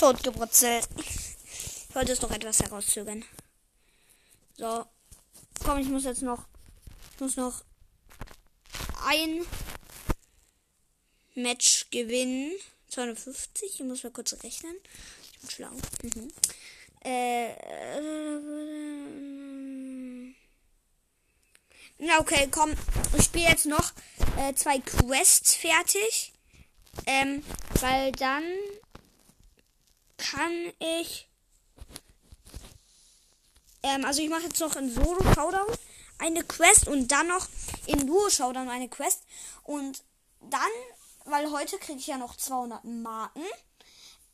Totgebrutzelt. 0.04 0.90
Ich 0.98 1.96
wollte 1.96 2.12
es 2.12 2.22
noch 2.22 2.32
etwas 2.32 2.60
herauszögern. 2.60 3.24
So. 4.58 4.86
Komm, 5.64 5.78
ich 5.78 5.88
muss 5.88 6.04
jetzt 6.04 6.22
noch. 6.22 6.44
Ich 7.14 7.22
muss 7.22 7.38
noch 7.38 7.64
ein 9.06 9.46
Match 11.36 11.90
gewinnen. 11.90 12.52
250. 12.90 13.76
Ich 13.76 13.80
muss 13.86 14.04
mal 14.04 14.12
kurz 14.12 14.34
rechnen. 14.44 14.76
Ich 15.32 15.40
bin 15.40 15.50
schlau. 15.50 15.72
Mhm. 16.02 16.34
Äh, 17.06 17.54
na, 22.00 22.20
okay, 22.20 22.50
komm. 22.52 22.74
Ich 23.18 23.24
spiele 23.24 23.48
jetzt 23.48 23.68
noch 23.68 23.94
äh, 24.38 24.54
zwei 24.54 24.80
Quests 24.80 25.56
fertig. 25.56 26.34
Ähm, 27.06 27.42
weil 27.80 28.12
dann 28.12 28.44
kann 30.32 30.74
ich. 30.80 31.28
Ähm, 33.84 34.06
also 34.06 34.22
ich 34.22 34.30
mache 34.30 34.44
jetzt 34.44 34.60
noch 34.60 34.76
in 34.76 34.94
Solo 34.94 35.22
Showdown 35.34 35.68
eine 36.18 36.44
Quest 36.44 36.88
und 36.88 37.12
dann 37.12 37.28
noch 37.28 37.48
in 37.86 38.08
Duo 38.08 38.30
Showdown 38.30 38.70
eine 38.70 38.88
Quest. 38.88 39.24
Und 39.64 40.04
dann, 40.40 40.72
weil 41.26 41.52
heute 41.52 41.78
kriege 41.78 42.00
ich 42.00 42.08
ja 42.08 42.18
noch 42.18 42.38
200 42.38 42.84
Marken, 42.86 43.44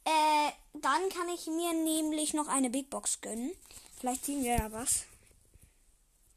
äh, 0.06 0.52
dann 0.74 1.10
kann 1.10 1.30
ich 1.30 1.48
mir 1.48 1.74
nämlich 1.74 2.34
noch 2.34 2.48
eine 2.48 2.70
Big 2.70 2.90
Box 2.90 3.22
gönnen. 3.22 3.52
Vielleicht 4.00 4.26
ziehen 4.26 4.44
wir 4.44 4.56
ja 4.56 4.72
was. 4.72 5.06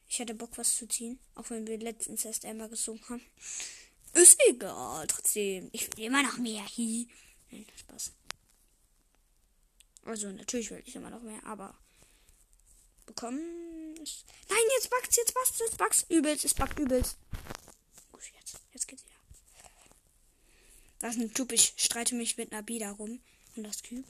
Ich 0.09 0.19
hätte 0.19 0.35
Bock, 0.35 0.51
was 0.57 0.77
zu 0.77 0.87
ziehen. 0.87 1.19
Auch 1.35 1.49
wenn 1.51 1.67
wir 1.67 1.79
letztens 1.79 2.25
erst 2.25 2.45
einmal 2.45 2.69
gesungen 2.69 3.03
haben. 3.09 3.23
Ist 4.13 4.39
egal. 4.47 5.07
Trotzdem. 5.07 5.71
Ich 5.73 5.97
will 5.97 6.05
immer 6.05 6.23
noch 6.23 6.37
mehr. 6.39 6.65
Hi. 6.77 7.09
Nein, 7.51 7.67
Spaß. 7.77 8.13
Also 10.05 10.29
natürlich 10.31 10.71
will 10.71 10.83
ich 10.85 10.97
immer 10.97 11.11
noch 11.11 11.23
mehr, 11.23 11.45
aber 11.45 11.75
bekommen. 13.07 13.95
Nein, 13.95 14.65
jetzt 14.77 14.91
backt's, 14.91 15.17
jetzt 15.17 15.35
backt's, 15.35 15.59
jetzt 15.59 15.79
backt's. 15.79 16.07
Übelst, 16.09 16.45
es 16.45 16.55
backt 16.55 16.79
übelst. 16.79 17.17
Gut, 18.11 18.23
jetzt, 18.39 18.59
jetzt 18.73 18.89
geht's 18.89 19.05
wieder. 19.05 19.13
Das 20.99 21.17
ist 21.17 21.21
ein 21.21 21.35
Typ, 21.35 21.53
ich 21.53 21.75
streite 21.77 22.15
mich 22.15 22.37
mit 22.37 22.53
einer 22.53 22.63
Bi 22.63 22.79
darum. 22.79 23.21
Und 23.57 23.65
das 23.65 23.83
Cube. 23.83 24.05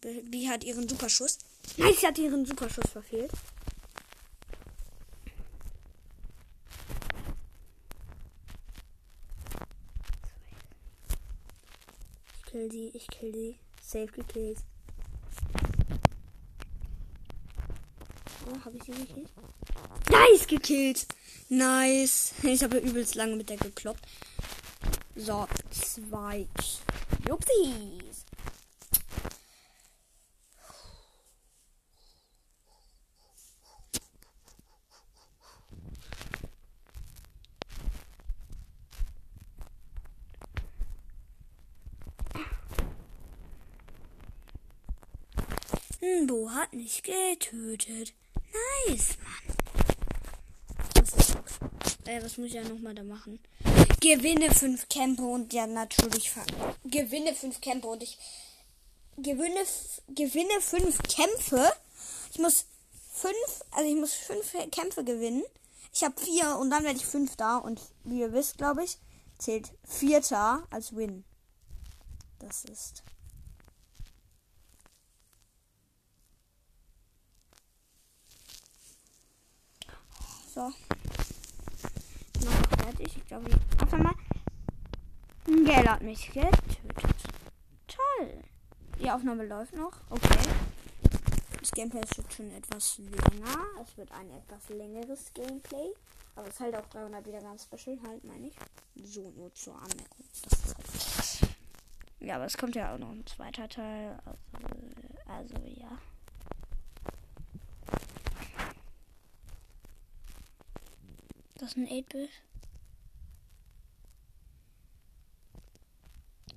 Bi 0.00 0.46
hat 0.46 0.64
ihren 0.64 0.88
Superschuss. 0.88 1.38
Nein, 1.76 1.94
sie 1.98 2.06
hat 2.06 2.18
ihren 2.18 2.46
Superschuss 2.46 2.90
verfehlt. 2.90 3.32
Ich 12.36 12.44
kill 12.50 12.70
sie, 12.70 12.88
ich 12.94 13.06
kill 13.08 13.32
sie. 13.32 13.58
Safe 13.82 14.06
gekillt. 14.06 14.58
Oh, 18.52 18.64
habe 18.64 18.76
ich 18.76 18.82
sie 18.84 18.92
gekillt? 18.92 19.30
Nice 20.10 20.46
gekillt. 20.46 21.06
Nice. 21.48 22.34
Ich 22.42 22.62
habe 22.62 22.78
übelst 22.78 23.14
lange 23.14 23.36
mit 23.36 23.48
der 23.48 23.56
gekloppt. 23.56 24.04
So, 25.14 25.46
zwei. 25.70 26.46
Jupsis. 27.28 28.24
Bo 46.26 46.50
hat 46.50 46.72
mich 46.72 47.02
getötet. 47.02 48.14
Nice, 48.88 49.16
Mann. 49.22 49.56
Was, 50.94 51.30
äh, 52.06 52.22
was 52.22 52.36
muss 52.38 52.48
ich 52.48 52.54
ja 52.54 52.62
nochmal 52.62 52.94
da 52.94 53.02
machen? 53.02 53.40
Gewinne 54.00 54.52
fünf 54.54 54.88
Kämpfe 54.88 55.22
und 55.22 55.52
ja 55.52 55.66
natürlich 55.66 56.32
gewinne 56.84 57.34
fünf 57.34 57.60
Kämpfe 57.60 57.88
und 57.88 58.02
ich 58.02 58.18
gewinne 59.16 59.64
gewinne 60.08 60.60
fünf 60.60 60.98
Kämpfe. 61.02 61.72
Ich 62.32 62.38
muss 62.38 62.66
fünf, 63.12 63.64
also 63.72 63.88
ich 63.88 63.96
muss 63.96 64.14
fünf 64.14 64.52
Kämpfe 64.70 65.04
gewinnen. 65.04 65.42
Ich 65.92 66.04
habe 66.04 66.20
vier 66.20 66.56
und 66.58 66.70
dann 66.70 66.84
werde 66.84 66.98
ich 66.98 67.06
fünf 67.06 67.36
da 67.36 67.58
und 67.58 67.80
wie 68.04 68.20
ihr 68.20 68.32
wisst, 68.32 68.58
glaube 68.58 68.84
ich, 68.84 68.98
zählt 69.38 69.70
vierter 69.84 70.66
als 70.70 70.94
Win. 70.94 71.24
Das 72.38 72.64
ist 72.64 73.02
So. 80.52 80.62
Noch 82.44 82.68
fertig. 82.78 83.16
Ich 83.16 83.26
glaube, 83.26 83.48
ich. 83.50 83.56
Warte 83.78 83.96
mal. 83.98 84.14
Gell 85.46 85.88
hat 85.88 86.02
mich 86.02 86.26
getötet. 86.26 86.78
Toll. 87.86 88.42
Die 89.00 89.10
Aufnahme 89.10 89.46
läuft 89.46 89.74
noch. 89.74 89.92
Okay. 90.10 90.38
Das 91.60 91.70
Gameplay 91.70 92.00
ist 92.00 92.16
jetzt 92.16 92.34
schon 92.34 92.50
etwas 92.50 92.98
länger. 92.98 93.58
Es 93.80 93.96
wird 93.96 94.10
ein 94.10 94.28
etwas 94.30 94.68
längeres 94.70 95.32
Gameplay. 95.34 95.94
Aber 96.34 96.48
es 96.48 96.54
ist 96.54 96.60
halt 96.60 96.74
auch 96.74 96.86
300 96.88 97.24
wieder 97.26 97.40
ganz 97.40 97.62
special, 97.64 97.98
halt, 98.06 98.24
meine 98.24 98.48
ich. 98.48 98.56
So, 99.04 99.30
nur 99.36 99.54
zur 99.54 99.74
Anmerkung. 99.74 100.24
Das 100.42 100.52
ist 100.58 101.42
halt. 101.42 101.50
Ja, 102.18 102.36
aber 102.36 102.46
es 102.46 102.58
kommt 102.58 102.74
ja 102.74 102.92
auch 102.92 102.98
noch 102.98 103.10
ein 103.10 103.24
zweiter 103.26 103.68
Teil. 103.68 104.18
Also, 104.52 105.54
also 105.54 105.54
ja. 105.66 105.96
Das 111.60 111.72
ist 111.72 111.76
ein 111.76 111.88
8-Bit. 111.88 112.30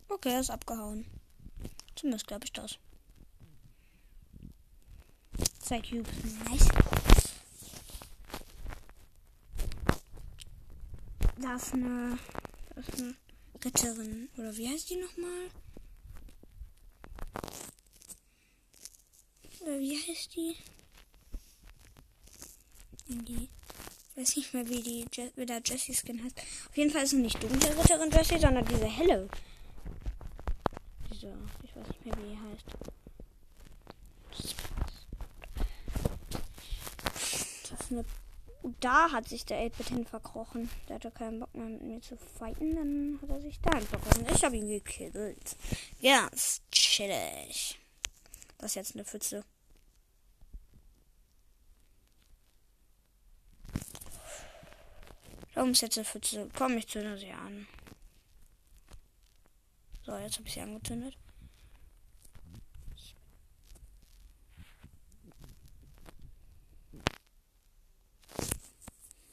Okay, 0.07 0.31
er 0.31 0.39
ist 0.39 0.49
abgehauen. 0.49 1.05
Zumindest 1.93 2.25
glaube 2.25 2.45
ich 2.45 2.53
das. 2.53 2.79
Zwei 5.59 5.81
Cubes. 5.81 6.13
Nice. 6.49 6.69
Da 11.35 11.55
ist 11.55 11.73
eine, 11.73 12.17
da 12.69 12.81
ist 12.81 12.93
eine 13.01 13.15
Ritterin. 13.65 14.29
Oder 14.37 14.55
wie 14.55 14.69
heißt 14.69 14.89
die 14.89 15.01
nochmal? 15.01 15.49
Oder 19.59 19.79
wie 19.79 19.97
heißt 19.97 20.33
die? 20.33 20.55
Die. 23.09 23.49
Ich 24.15 24.21
weiß 24.21 24.36
nicht 24.36 24.54
mehr, 24.54 24.67
wie 24.69 24.82
die 24.82 25.08
Je 25.12 25.32
wie 25.36 25.45
der 25.45 25.60
Jessie 25.65 25.95
Skin 25.95 26.23
heißt. 26.23 26.38
Auf 26.69 26.78
jeden 26.78 26.91
Fall 26.91 27.02
ist 27.02 27.13
es 27.13 27.19
nicht 27.19 27.41
dunkle 27.41 27.76
Ritterin 27.76 28.12
Jessie, 28.12 28.38
sondern 28.38 28.63
diese 28.65 28.86
helle. 28.86 29.28
Diese, 31.12 31.34
ich 31.63 31.76
weiß 31.76 31.88
nicht 31.88 32.06
mehr, 32.06 32.17
wie 32.17 32.30
die 32.30 32.38
heißt. 32.38 32.65
Das 37.71 37.82
ist 37.82 37.91
eine. 37.91 38.06
Da 38.80 39.12
hat 39.12 39.28
sich 39.28 39.45
der 39.45 39.65
8-Bit 39.65 39.88
hin 39.89 40.06
verkrochen. 40.06 40.69
Der 40.88 40.95
hatte 40.95 41.10
keinen 41.10 41.39
Bock 41.39 41.54
mehr 41.56 41.65
mit 41.65 41.82
mir 41.82 42.02
zu 42.02 42.15
fighten. 42.15 42.76
Dann 42.76 43.19
hat 43.21 43.30
er 43.30 43.41
sich 43.41 43.60
da 43.62 43.71
verkrochen. 43.82 44.28
Ich 44.32 44.43
habe 44.43 44.56
ihn 44.58 44.67
gekillt. 44.67 45.58
Ganz 46.02 46.62
chillig. 46.71 47.80
Das 48.60 48.71
ist 48.71 48.76
jetzt 48.76 48.93
eine 48.95 49.06
Pfütze. 49.06 49.43
Jetzt 55.55 55.97
eine 55.97 56.05
Pfütze? 56.05 56.49
Komm, 56.57 56.77
ich 56.77 56.87
zünde 56.87 57.17
sie 57.17 57.31
an. 57.31 57.67
So, 60.05 60.17
jetzt 60.17 60.37
habe 60.37 60.47
ich 60.47 60.53
sie 60.53 60.61
angezündet. 60.61 61.15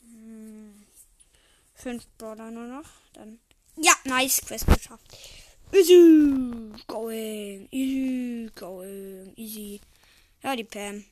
Hm. 0.03 0.87
Fünf 1.75 2.07
Brawler 2.19 2.51
nur 2.51 2.67
noch. 2.67 2.89
Dann. 3.15 3.41
Ja, 3.77 3.95
nice, 4.05 4.43
Quest 4.43 4.67
geschafft. 4.67 5.17
Easy 5.73 6.73
going, 6.87 7.69
easy 7.71 8.51
going, 8.55 9.33
easy. 9.37 9.81
Ja, 10.43 10.57
die 10.57 10.65
Pam. 10.65 11.05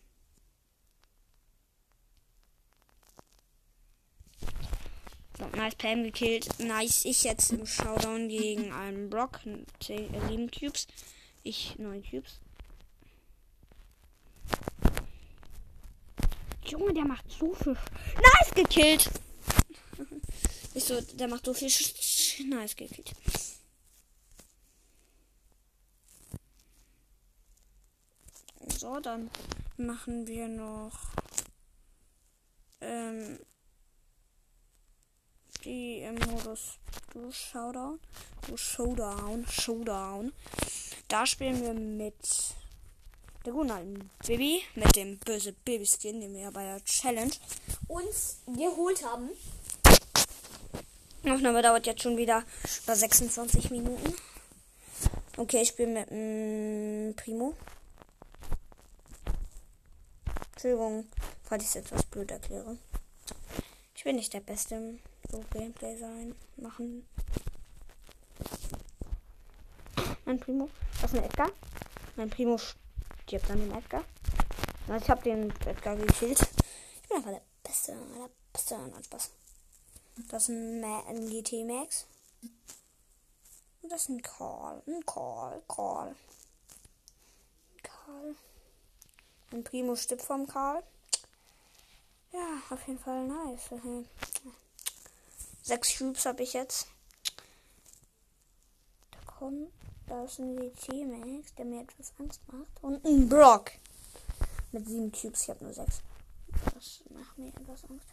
So, 5.38 5.46
nice 5.54 5.76
Pam 5.76 6.02
gekillt. 6.02 6.58
Nice. 6.58 7.04
Ich 7.04 7.22
jetzt 7.22 7.52
im 7.52 7.64
Showdown 7.64 8.28
gegen 8.28 8.72
einen 8.72 9.08
Brock. 9.08 9.38
10, 9.80 10.12
äh, 10.12 10.28
7 10.28 10.50
Cubes. 10.50 10.88
Ich 11.44 11.78
9 11.78 12.02
Cubes. 12.02 12.40
Junge, 16.64 16.92
der 16.92 17.04
macht 17.04 17.30
so 17.30 17.54
viel. 17.54 17.76
Nice 18.16 18.54
gekillt. 18.54 19.10
ich 20.74 20.84
so, 20.84 21.00
der 21.00 21.28
macht 21.28 21.44
so 21.44 21.54
viel. 21.54 21.70
Nice 22.48 22.74
gekillt. 22.74 23.12
So, 28.76 28.98
dann 28.98 29.30
machen 29.76 30.26
wir 30.26 30.48
noch 30.48 30.98
ähm, 32.80 33.38
die 35.64 36.00
im 36.00 36.14
Modus 36.14 36.78
du 37.12 37.30
Showdown, 37.32 38.00
du 38.46 38.56
Showdown, 38.56 39.46
Showdown. 39.48 40.32
Da 41.08 41.26
spielen 41.26 41.62
wir 41.62 41.74
mit 41.74 42.14
der 43.44 43.52
guten 43.52 43.70
alten 43.70 44.10
Baby, 44.26 44.62
mit 44.74 44.94
dem 44.96 45.18
böse 45.18 45.52
Baby 45.64 45.86
Skin, 45.86 46.20
den 46.20 46.34
wir 46.34 46.42
ja 46.42 46.50
bei 46.50 46.64
der 46.64 46.84
Challenge 46.84 47.32
uns 47.86 48.38
geholt 48.46 49.04
haben. 49.04 49.30
Die 51.24 51.30
Aufnahme 51.30 51.62
dauert 51.62 51.86
jetzt 51.86 52.02
schon 52.02 52.16
wieder 52.16 52.44
bei 52.86 52.94
26 52.94 53.70
Minuten. 53.70 54.14
Okay, 55.36 55.62
ich 55.62 55.68
spiele 55.68 55.88
mit 55.88 56.10
mm, 56.10 57.16
Primo. 57.16 57.54
Entschuldigung, 60.52 61.06
falls 61.44 61.62
ich 61.62 61.68
es 61.70 61.76
etwas 61.76 62.04
blöd 62.04 62.30
erkläre. 62.30 62.76
Ich 63.94 64.04
bin 64.04 64.16
nicht 64.16 64.32
der 64.32 64.40
Beste 64.40 64.98
so 65.30 65.44
Gameplay 65.52 65.96
sein, 65.98 66.34
machen. 66.56 67.06
Mein 70.24 70.40
Primo, 70.40 70.68
das 71.00 71.12
ist 71.12 71.18
ein 71.18 71.24
Edgar. 71.24 71.50
Mein 72.16 72.30
Primo 72.30 72.58
stirbt 72.58 73.50
an 73.50 73.60
dem 73.60 73.72
Edgar. 73.72 74.04
Also 74.88 75.04
ich 75.04 75.10
habe 75.10 75.22
den 75.22 75.50
Edgar 75.66 75.96
gekillt. 75.96 76.40
Ich 76.40 77.08
bin 77.08 77.16
einfach 77.16 77.30
der 77.30 77.42
Beste, 77.62 77.92
der 77.92 78.30
Beste 78.52 78.76
an 78.76 79.04
Spaß. 79.04 79.30
Das 80.28 80.42
ist 80.42 80.48
ein, 80.48 80.80
Ma 80.80 81.04
ein 81.08 81.28
GT 81.28 81.64
Max. 81.64 82.06
Und 83.82 83.92
das 83.92 84.02
ist 84.02 84.08
ein 84.08 84.22
Call. 84.22 84.82
Ein 84.86 85.04
Call, 85.06 85.62
Call. 85.68 86.16
Karl. 87.82 88.36
Mein 89.50 89.64
Primo 89.64 89.96
stirbt 89.96 90.22
vom 90.22 90.46
Karl. 90.46 90.82
Ja, 92.32 92.60
auf 92.70 92.86
jeden 92.86 92.98
Fall 92.98 93.26
nice. 93.26 93.70
Sechs 95.68 95.98
Cubes 95.98 96.24
habe 96.24 96.42
ich 96.44 96.54
jetzt. 96.54 96.86
Da 99.10 99.18
kommt, 99.26 99.70
da 100.06 100.24
ist 100.24 100.38
ein 100.38 100.56
WC 100.56 101.04
Max, 101.04 101.54
der 101.56 101.66
mir 101.66 101.82
etwas 101.82 102.14
Angst 102.18 102.40
macht. 102.50 102.82
Und 102.82 103.04
ein 103.04 103.28
Brock. 103.28 103.72
Mit 104.72 104.88
sieben 104.88 105.12
Cubes, 105.12 105.42
ich 105.42 105.50
habe 105.50 105.62
nur 105.62 105.74
sechs. 105.74 106.00
Das 106.74 107.02
macht 107.10 107.36
mir 107.36 107.48
etwas 107.48 107.84
Angst. 107.84 108.06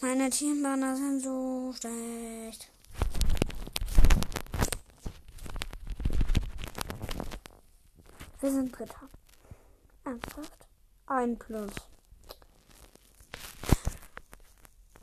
Meine 0.00 0.28
Teambanner 0.30 0.96
sind 0.96 1.20
so 1.20 1.72
schlecht. 1.78 2.68
Wir 8.40 8.50
sind 8.50 8.76
Dritter. 8.76 9.08
Ernsthaft? 10.02 10.65
Ein 11.06 11.38
Plus. 11.38 11.70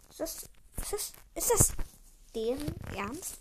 Ist 0.10 0.20
das, 0.20 0.44
ist 0.78 0.94
das, 0.94 1.14
ist 1.36 1.50
das 1.50 1.74
deren 2.36 2.76
Ernst? 2.94 3.38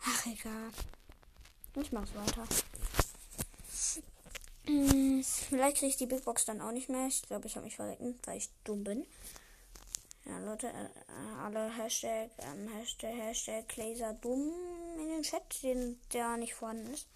Ach, 0.00 0.26
egal. 0.26 0.70
Ich 1.74 1.92
mach's 1.92 2.14
weiter. 2.14 2.44
Hm, 4.64 5.22
vielleicht 5.22 5.76
kriege 5.76 5.90
ich 5.90 5.96
die 5.96 6.06
Big 6.06 6.24
Box 6.24 6.46
dann 6.46 6.60
auch 6.62 6.72
nicht 6.72 6.88
mehr. 6.88 7.06
Ich 7.06 7.22
glaube, 7.22 7.46
ich 7.46 7.56
habe 7.56 7.66
mich 7.66 7.76
verrecken, 7.76 8.18
weil 8.24 8.38
ich 8.38 8.48
dumm 8.64 8.84
bin. 8.84 9.06
Ja, 10.24 10.38
Leute, 10.38 10.68
äh, 10.68 10.88
alle 11.42 11.70
Hashtag, 11.70 12.30
ähm, 12.38 12.68
Hashtag, 12.68 13.14
Hashtag 13.14 13.76
Laser 13.76 14.14
dumm 14.14 14.52
in 14.98 15.08
den 15.08 15.22
Chat, 15.22 15.62
den 15.62 16.00
der 16.12 16.36
nicht 16.38 16.54
vorhanden 16.54 16.92
ist. 16.92 17.06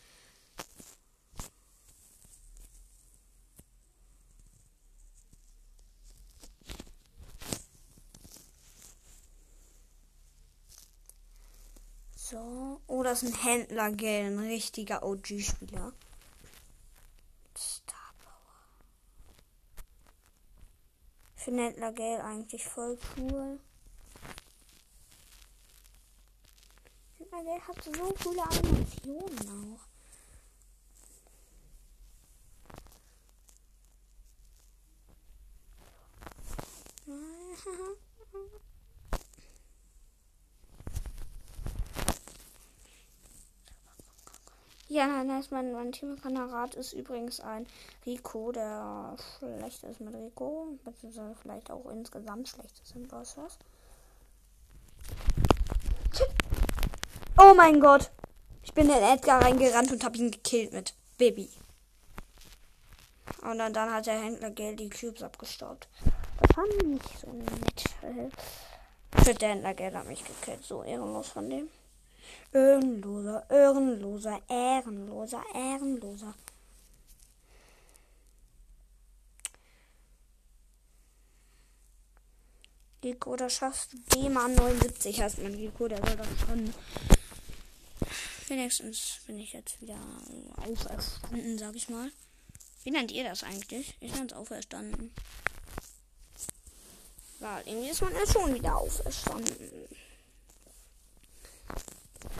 das 13.12 13.22
ein 13.22 13.34
Händler, 13.34 13.90
gell? 13.90 14.26
Ein 14.26 14.38
richtiger 14.38 15.02
OG-Spieler. 15.02 15.92
Star 17.58 18.14
Power. 18.18 18.64
Ich 21.36 21.42
finde 21.42 21.64
Händler, 21.64 21.92
gell? 21.92 22.22
Eigentlich 22.22 22.64
voll 22.64 22.98
cool. 23.18 23.60
Händler, 27.18 27.42
gell? 27.44 27.60
Hat 27.60 27.84
so 27.84 27.92
coole 28.24 28.42
Animationen 28.44 29.76
auch. 29.76 29.86
Nein, 37.06 37.56
Ja, 44.92 45.06
nein, 45.06 45.26
nein, 45.26 45.42
mein, 45.48 45.72
mein 45.72 45.90
Teamkamerad 45.90 46.74
ist 46.74 46.92
übrigens 46.92 47.40
ein 47.40 47.66
Rico, 48.04 48.52
der 48.52 49.16
schlecht 49.38 49.82
ist 49.84 50.00
mit 50.02 50.14
Rico. 50.14 50.78
Beziehungsweise 50.84 51.34
vielleicht 51.40 51.70
auch 51.70 51.88
insgesamt 51.88 52.46
schlecht 52.50 52.78
ist 52.78 52.94
in 52.94 53.08
Boss. 53.08 53.36
Oh 57.38 57.54
mein 57.56 57.80
Gott. 57.80 58.10
Ich 58.62 58.74
bin 58.74 58.90
in 58.90 59.02
Edgar 59.02 59.40
reingerannt 59.40 59.90
und 59.92 60.04
habe 60.04 60.18
ihn 60.18 60.30
gekillt 60.30 60.74
mit 60.74 60.92
Baby. 61.16 61.48
Und 63.40 63.56
dann, 63.60 63.72
dann 63.72 63.94
hat 63.94 64.04
der 64.04 64.20
Händler 64.20 64.50
Geld 64.50 64.78
die 64.78 64.90
Cubes 64.90 65.22
abgestaubt. 65.22 65.88
Das 66.38 66.54
war 66.54 66.66
nicht 66.84 67.18
so 67.18 67.32
nett. 67.32 68.34
Shit, 69.24 69.40
der 69.40 69.48
Händler 69.52 69.72
Geld 69.72 69.94
hat 69.94 70.06
mich 70.06 70.22
gekillt. 70.22 70.62
So 70.62 70.82
ehrenlos 70.82 71.28
von 71.28 71.48
dem. 71.48 71.70
Ehrenloser, 72.52 73.46
ehrenloser, 73.50 74.40
ehrenloser, 74.48 75.42
ehrenloser. 75.54 76.34
Rico, 83.04 83.34
da 83.34 83.50
schaffst 83.50 83.92
du 83.92 83.98
D-Mann 84.14 84.54
79 84.54 85.20
heißt 85.20 85.38
mein 85.38 85.54
Rico, 85.54 85.88
der 85.88 85.98
soll 86.06 86.16
doch 86.16 86.46
schon. 86.46 86.72
Wenigstens 88.46 89.20
bin 89.26 89.38
ich 89.40 89.52
jetzt 89.52 89.80
wieder 89.80 89.98
auferstanden, 90.56 91.58
sag 91.58 91.74
ich 91.74 91.88
mal. 91.88 92.12
Wie 92.84 92.90
nennt 92.90 93.10
ihr 93.10 93.24
das 93.24 93.42
eigentlich? 93.42 93.96
Ich 94.00 94.12
nenne 94.12 94.26
es 94.26 94.32
auferstanden. 94.32 95.12
Ja, 97.40 97.60
irgendwie 97.64 97.90
ist 97.90 98.02
man 98.02 98.12
ja 98.12 98.24
schon 98.24 98.54
wieder 98.54 98.76
auferstanden. 98.76 99.88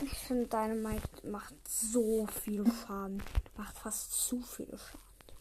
Ich 0.03 0.19
finde, 0.19 0.47
deine 0.47 0.75
Mike 0.75 1.09
macht 1.25 1.55
so 1.69 2.27
viel 2.27 2.65
Schaden. 2.65 3.23
Macht 3.57 3.79
fast 3.79 4.13
zu 4.13 4.41
viel 4.43 4.67
Schaden. 4.67 5.39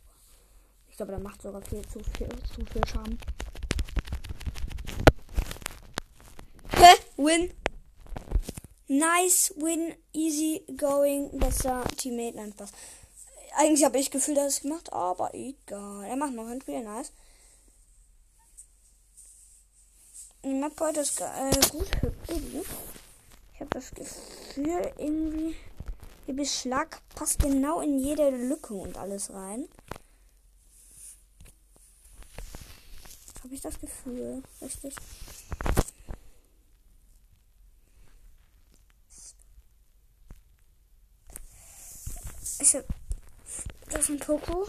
Ich 0.90 0.98
glaube, 0.98 1.12
der 1.14 1.22
macht 1.22 1.42
sogar 1.42 1.62
viel 1.62 1.82
zu 1.88 2.00
viel, 2.04 2.30
zu 2.54 2.66
viel 2.66 2.86
Schaden. 2.86 3.18
Hä? 6.74 6.94
Win. 7.18 7.54
Nice 8.88 9.54
win, 9.56 9.96
easy 10.12 10.66
going, 10.76 11.40
besser 11.40 11.82
Teammate, 11.96 12.36
nein, 12.36 12.52
Spaß. 12.52 12.72
Eigentlich 13.56 13.86
habe 13.86 13.98
ich 13.98 14.12
Gefühl, 14.12 14.36
dass 14.36 14.56
es 14.56 14.62
gemacht, 14.64 14.92
aber 14.92 15.34
egal. 15.34 16.04
Er 16.04 16.18
macht 16.18 16.34
noch 16.34 16.48
ein 16.48 16.60
Spiel, 16.60 16.84
nice. 16.84 17.14
Die 20.44 20.54
Map 20.54 20.78
heute 20.82 21.00
ist 21.00 21.22
äh, 21.22 21.52
gut 21.70 21.90
Baby. 22.28 22.64
Ich 23.62 23.64
habe 23.64 23.80
das 23.80 23.92
Gefühl, 23.92 24.92
irgendwie, 24.98 25.56
der 26.26 26.34
Beschlag 26.34 27.00
passt 27.14 27.38
genau 27.38 27.80
in 27.82 28.00
jede 28.00 28.32
Lücke 28.32 28.74
und 28.74 28.98
alles 28.98 29.32
rein. 29.32 29.68
Habe 33.44 33.54
ich 33.54 33.62
das 33.62 33.80
Gefühl, 33.80 34.42
richtig? 34.64 34.96
Ich 42.62 42.76
hab, 42.76 42.86
das 43.92 44.02
ist 44.02 44.10
ein 44.10 44.18
Poco. 44.18 44.68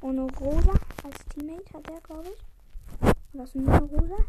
Ohne 0.00 0.22
Rosa 0.22 0.72
als 1.04 1.18
Teammate 1.34 1.70
hat 1.74 1.90
er, 1.90 2.00
glaube 2.00 2.28
ich. 2.30 3.08
Und 3.34 3.38
das 3.40 3.50
ist 3.50 3.56
eine 3.56 3.78
Rosa. 3.78 4.24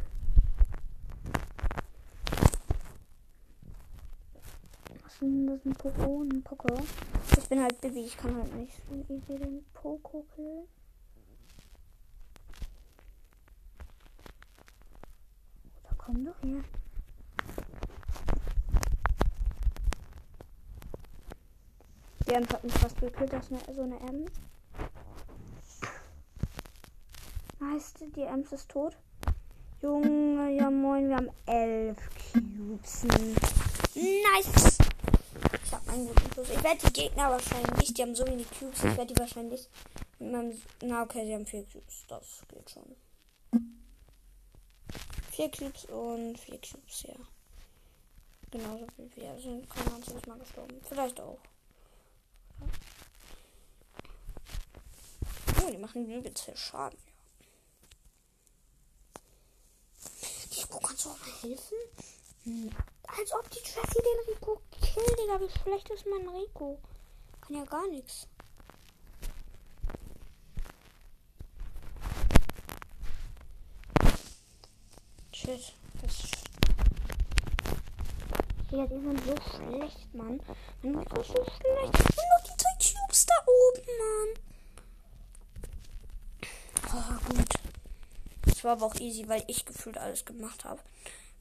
Was 5.24 5.30
ist 5.30 5.36
denn 5.36 5.48
das? 5.48 5.66
Ein 5.66 5.74
Poco? 5.74 6.22
Ein 6.24 6.44
Poco. 6.44 6.68
Ich 7.38 7.48
bin 7.48 7.62
halt 7.62 7.80
Bibi, 7.80 8.02
ich 8.02 8.18
kann 8.18 8.36
halt 8.36 8.54
nicht 8.56 8.74
so 8.90 9.14
easy 9.14 9.40
den 9.40 9.64
Poco 9.74 10.26
killen. 10.36 10.68
Da 15.84 15.90
komm 15.98 16.26
doch 16.26 16.42
her. 16.44 16.62
Der 22.28 22.36
Ems 22.38 22.50
hat 22.50 22.64
mich 22.66 22.74
fast 22.74 23.00
gekillt, 23.00 23.32
das 23.32 23.50
ist 23.50 23.52
eine, 23.54 23.76
so 23.76 23.82
eine 23.84 24.00
Ems. 24.02 24.32
Nice, 27.62 27.94
die 28.14 28.24
Ems 28.24 28.52
ist 28.52 28.70
tot. 28.70 28.98
Junge, 29.82 30.50
ja 30.50 30.70
moin, 30.70 31.08
wir 31.08 31.16
haben 31.16 31.30
elf 31.46 31.98
Cubes. 32.34 33.06
Nice! 33.96 34.83
Einen 35.94 36.08
guten 36.08 36.30
Plus. 36.32 36.50
Ich 36.50 36.64
werde 36.64 36.88
die 36.88 36.94
Gegner 36.94 37.30
wahrscheinlich, 37.30 37.94
die 37.94 38.02
haben 38.02 38.16
so 38.16 38.26
wenig 38.26 38.48
Cubes, 38.50 38.80
ich 38.80 38.98
werde 38.98 39.14
die 39.14 39.20
wahrscheinlich 39.20 39.70
mit 40.18 40.32
meinem. 40.32 40.62
Na 40.82 41.04
okay, 41.04 41.24
sie 41.24 41.36
haben 41.36 41.46
vier 41.46 41.64
Cubes. 41.66 42.04
Das 42.08 42.42
geht 42.48 42.68
schon. 42.72 42.96
Vier 45.32 45.52
Cubes 45.52 45.86
und 45.86 46.40
vier 46.40 46.60
Cubes, 46.60 47.04
ja. 47.04 47.14
Genauso 48.50 48.88
wie 48.98 49.16
wir 49.22 49.40
sind 49.40 49.70
kein 49.70 49.94
einziges 49.94 50.26
Mal 50.26 50.40
gestorben. 50.40 50.82
Vielleicht 50.90 51.20
auch. 51.20 51.38
Oh, 55.62 55.72
die 55.72 55.78
machen 55.78 56.10
übelst 56.10 56.46
viel 56.46 56.58
Schaden. 56.58 56.98
Kannst 60.82 61.06
du 61.06 61.10
auch 61.10 61.20
mal 61.20 61.42
helfen? 61.42 61.78
Hm. 62.46 62.72
Als 63.08 63.32
ob 63.34 63.50
die 63.50 63.60
Jessie 63.60 64.02
den 64.02 64.34
Rico 64.34 64.62
killt, 64.72 65.20
Digga. 65.20 65.40
Wie 65.40 65.50
schlecht 65.60 65.90
ist 65.90 66.06
mein 66.08 66.28
Rico? 66.28 66.80
Kann 67.42 67.58
ja 67.58 67.66
gar 67.66 67.88
nichts. 67.90 68.28
Shit, 75.32 75.74
das. 76.02 76.32
Ja, 78.72 78.88
die 78.88 79.00
sind 79.00 79.24
so 79.26 79.36
schlecht, 79.36 80.14
Mann. 80.16 80.40
Mein 80.82 80.96
Rico 80.96 81.22
ist 81.22 81.28
so 81.28 81.44
schlecht. 81.44 81.60
Und 81.60 81.94
noch 81.94 82.44
die 82.44 82.58
zwei 82.58 82.74
Cubes 82.80 83.26
da 83.26 83.34
oben, 83.46 83.86
Mann. 84.00 84.30
Oh, 86.96 87.34
gut. 87.34 87.54
Das 88.46 88.64
war 88.64 88.72
aber 88.74 88.86
auch 88.86 88.96
easy, 88.96 89.28
weil 89.28 89.44
ich 89.48 89.66
gefühlt 89.66 89.98
alles 89.98 90.26
gemacht 90.26 90.64
habe. 90.64 90.82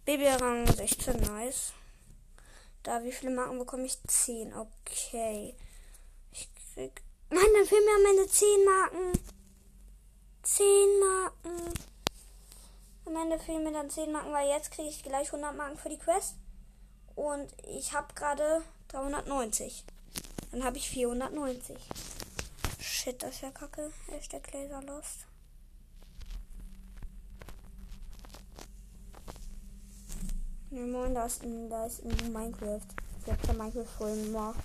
Baby-Rang 0.05 0.67
16, 0.67 1.21
nice. 1.21 1.73
Da, 2.83 3.05
wie 3.05 3.13
viele 3.13 3.33
Marken 3.33 3.59
bekomme 3.59 3.85
ich? 3.85 4.03
10, 4.03 4.53
okay. 4.55 5.55
Ich 6.33 6.49
krieg. 6.75 7.03
Nein, 7.31 7.47
dann 7.57 7.67
fehlen 7.67 7.85
mir 7.85 7.95
am 7.95 8.17
Ende 8.17 8.29
10 8.29 8.65
Marken. 8.65 9.13
10 10.43 10.67
Marken. 11.01 11.75
Am 13.07 13.17
Ende 13.17 13.39
fehlen 13.39 13.63
mir 13.63 13.73
dann 13.73 13.91
10 13.91 14.11
Marken, 14.11 14.33
weil 14.33 14.49
jetzt 14.49 14.73
kriege 14.73 14.89
ich 14.89 15.05
gleich 15.05 15.29
100 15.29 15.57
Marken 15.57 15.79
für 15.79 15.89
die 15.89 15.99
Quest. 15.99 16.35
Und 17.15 17.49
ich 17.69 17.93
habe 17.93 18.13
gerade 18.15 18.63
390. 18.89 19.85
Dann 20.51 20.65
habe 20.65 20.79
ich 20.79 20.91
490. 20.91 21.77
Shit, 22.81 23.23
das 23.23 23.37
ist 23.37 23.43
ja 23.43 23.51
kacke. 23.51 23.93
Hashtag 24.09 24.53
Laser 24.53 24.83
Lost. 24.83 25.27
Ja, 30.75 30.87
moin, 30.87 31.15
da 31.15 31.27
ist 31.27 31.43
ein, 31.43 31.69
da 31.69 31.85
ist 31.85 32.03
ein 32.03 32.33
Minecraft. 32.33 32.81
Hab 33.27 33.43
da 33.43 33.53
Minecraft-Folgen 33.53 34.33
gemacht. 34.33 34.59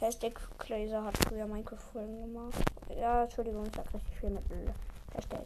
Hashtag 0.00 0.40
Glazer 0.58 1.04
hat 1.04 1.18
früher 1.18 1.46
Minecraft-Folgen 1.46 2.22
gemacht. 2.22 2.64
Ja, 2.88 3.24
Entschuldigung, 3.24 3.66
ich 3.66 3.72
sag 3.76 3.84
richtig 3.92 4.18
viel 4.18 4.30
mit 4.30 4.42
Hashtag. 5.12 5.44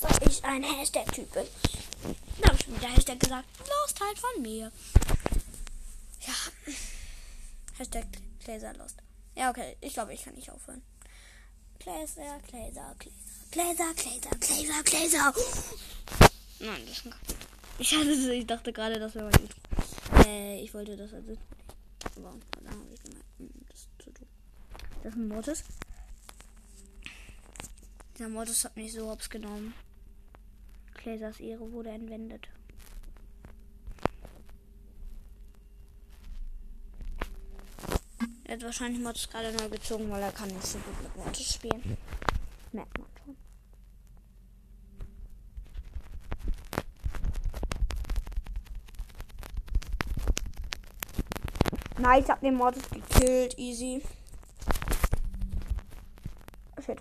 Weil 0.00 0.28
ich 0.28 0.44
ein 0.44 0.64
Hashtag-Typ 0.64 1.32
bin. 1.32 1.46
Da 2.40 2.48
hab 2.48 2.58
ich 2.58 2.66
wieder 2.66 2.88
Hashtag 2.88 3.20
gesagt. 3.20 3.48
Lost 3.60 4.00
halt 4.00 4.18
von 4.18 4.42
mir. 4.42 4.72
Ja. 6.26 6.74
Hashtag 7.78 8.06
Glazer 8.44 8.74
Lost. 8.74 8.96
Ja, 9.36 9.50
okay. 9.50 9.76
Ich 9.80 9.94
glaube, 9.94 10.12
ich 10.12 10.24
kann 10.24 10.34
nicht 10.34 10.50
aufhören. 10.50 10.82
Glazer, 11.78 12.40
Glazer, 12.48 12.96
Glazer. 12.98 13.14
Glazer, 13.52 13.94
Glazer, 13.94 14.36
Glazer, 14.40 14.82
Glazer. 14.82 15.34
Nein, 16.58 16.82
das 16.84 16.98
ist 16.98 17.06
ein 17.06 17.51
ich, 17.78 17.94
hatte, 17.94 18.34
ich 18.34 18.46
dachte 18.46 18.72
gerade, 18.72 18.98
das 18.98 19.14
wäre 19.14 19.30
mein 19.30 19.40
Intro. 19.40 19.58
Äh, 20.26 20.60
ich 20.60 20.72
wollte 20.74 20.96
das 20.96 21.12
also. 21.12 21.36
Aber 22.16 22.34
dann 22.62 22.74
habe 22.74 22.94
ich 22.94 23.02
gemerkt, 23.02 23.26
das 23.68 23.88
zu 23.98 24.10
tun. 24.12 24.26
Das 25.02 25.12
ist 25.12 25.18
ein 25.18 25.28
Mortis. 25.28 25.64
Der 28.18 28.28
Mortis 28.28 28.64
hat 28.64 28.76
mich 28.76 28.92
so 28.92 29.10
hops 29.10 29.28
genommen. 29.30 29.74
Gläsers 30.94 31.40
Ehre 31.40 31.72
wurde 31.72 31.90
entwendet. 31.90 32.48
Er 38.44 38.56
hat 38.56 38.62
wahrscheinlich 38.64 39.02
Mortis 39.02 39.28
gerade 39.28 39.52
neu 39.52 39.68
gezogen, 39.70 40.10
weil 40.10 40.22
er 40.22 40.30
kann 40.30 40.48
nicht 40.48 40.66
so 40.66 40.78
gut 40.78 41.02
mit 41.02 41.16
Mortis 41.16 41.54
spielen. 41.54 41.96
Merkt 42.72 42.98
Nice, 52.02 52.24
ich 52.24 52.30
hab 52.30 52.40
den 52.40 52.56
Mortis 52.56 52.82
gekillt. 52.90 53.56
Easy. 53.56 54.02
Oh, 56.76 56.82
shit. 56.82 57.00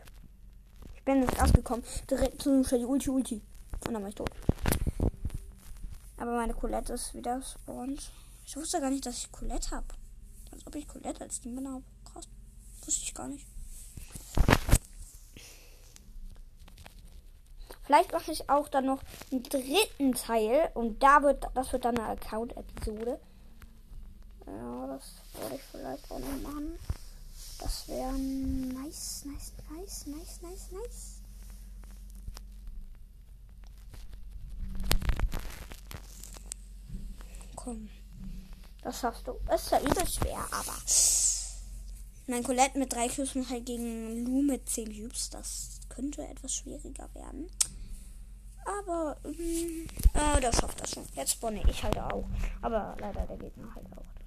Ich 0.94 1.02
bin 1.02 1.22
nicht 1.22 1.42
rausgekommen. 1.42 1.84
Direkt 2.08 2.40
zu 2.44 2.62
die 2.62 2.86
Ulti, 2.86 3.10
Ulti. 3.10 3.42
Und 3.88 3.94
dann 3.96 4.04
war 4.04 4.10
ich 4.10 4.16
tot. 4.16 4.30
Aber 6.18 6.36
meine 6.36 6.54
Colette 6.54 6.94
ist 6.94 7.16
wieder 7.16 7.42
spawnt. 7.42 8.12
Ich 8.46 8.56
wusste 8.56 8.80
gar 8.80 8.92
nicht, 8.92 9.04
dass 9.04 9.18
ich 9.18 9.32
Colette 9.32 9.72
habe. 9.72 9.88
Als 10.52 10.68
ob 10.68 10.76
ich 10.76 10.88
Colette 10.88 11.22
als 11.22 11.42
Team 11.42 11.68
habe. 11.68 11.84
Krass. 12.06 12.28
Wusste 12.86 13.02
ich 13.02 13.16
gar 13.16 13.28
nicht. 13.28 13.48
Vielleicht 17.82 18.12
mache 18.12 18.32
ich 18.32 18.48
auch 18.52 18.68
dann 18.68 18.86
noch 18.86 19.02
einen 19.32 19.42
dritten 19.42 20.14
Teil 20.14 20.70
und 20.76 21.02
da 21.02 21.24
wird 21.24 21.48
das 21.56 21.74
wird 21.74 21.86
dann 21.86 21.98
eine 21.98 22.10
Account-Episode. 22.10 23.20
Ja, 24.58 24.88
das 24.88 25.14
würde 25.42 25.56
ich 25.56 25.64
vielleicht 25.64 26.12
auch 26.12 26.20
noch 26.20 26.42
machen. 26.42 26.78
Das 27.60 27.88
wäre 27.88 28.14
nice, 28.14 29.26
nice, 29.26 29.54
nice, 29.70 30.06
nice, 30.08 30.42
nice, 30.42 30.72
nice. 30.72 31.22
Komm. 37.56 37.90
Das 38.82 39.00
schaffst 39.00 39.28
du. 39.28 39.34
Ist 39.54 39.72
ja 39.72 39.80
übel 39.80 40.08
schwer, 40.08 40.44
aber. 40.52 40.76
Mein 42.28 42.44
Colette 42.44 42.80
mit 42.80 42.92
drei 42.92 43.08
Cubes 43.08 43.36
halt 43.50 43.66
gegen 43.66 44.26
Lu 44.26 44.42
mit 44.42 44.68
zehn 44.68 44.88
Cubes. 44.88 45.30
Das 45.30 45.80
könnte 45.90 46.28
etwas 46.28 46.56
schwieriger 46.56 47.08
werden. 47.14 47.48
Aber, 48.66 49.18
ähm, 49.26 49.88
äh, 50.14 50.42
der 50.42 50.54
schafft 50.54 50.82
das 50.82 50.92
schon. 50.92 51.08
Jetzt 51.16 51.34
spawne 51.34 51.62
ich 51.70 51.84
halt 51.84 51.98
auch. 52.00 52.26
Aber 52.62 52.96
leider 53.00 53.26
der 53.28 53.38
Gegner 53.38 53.74
halt 53.76 53.86
auch. 53.98 54.21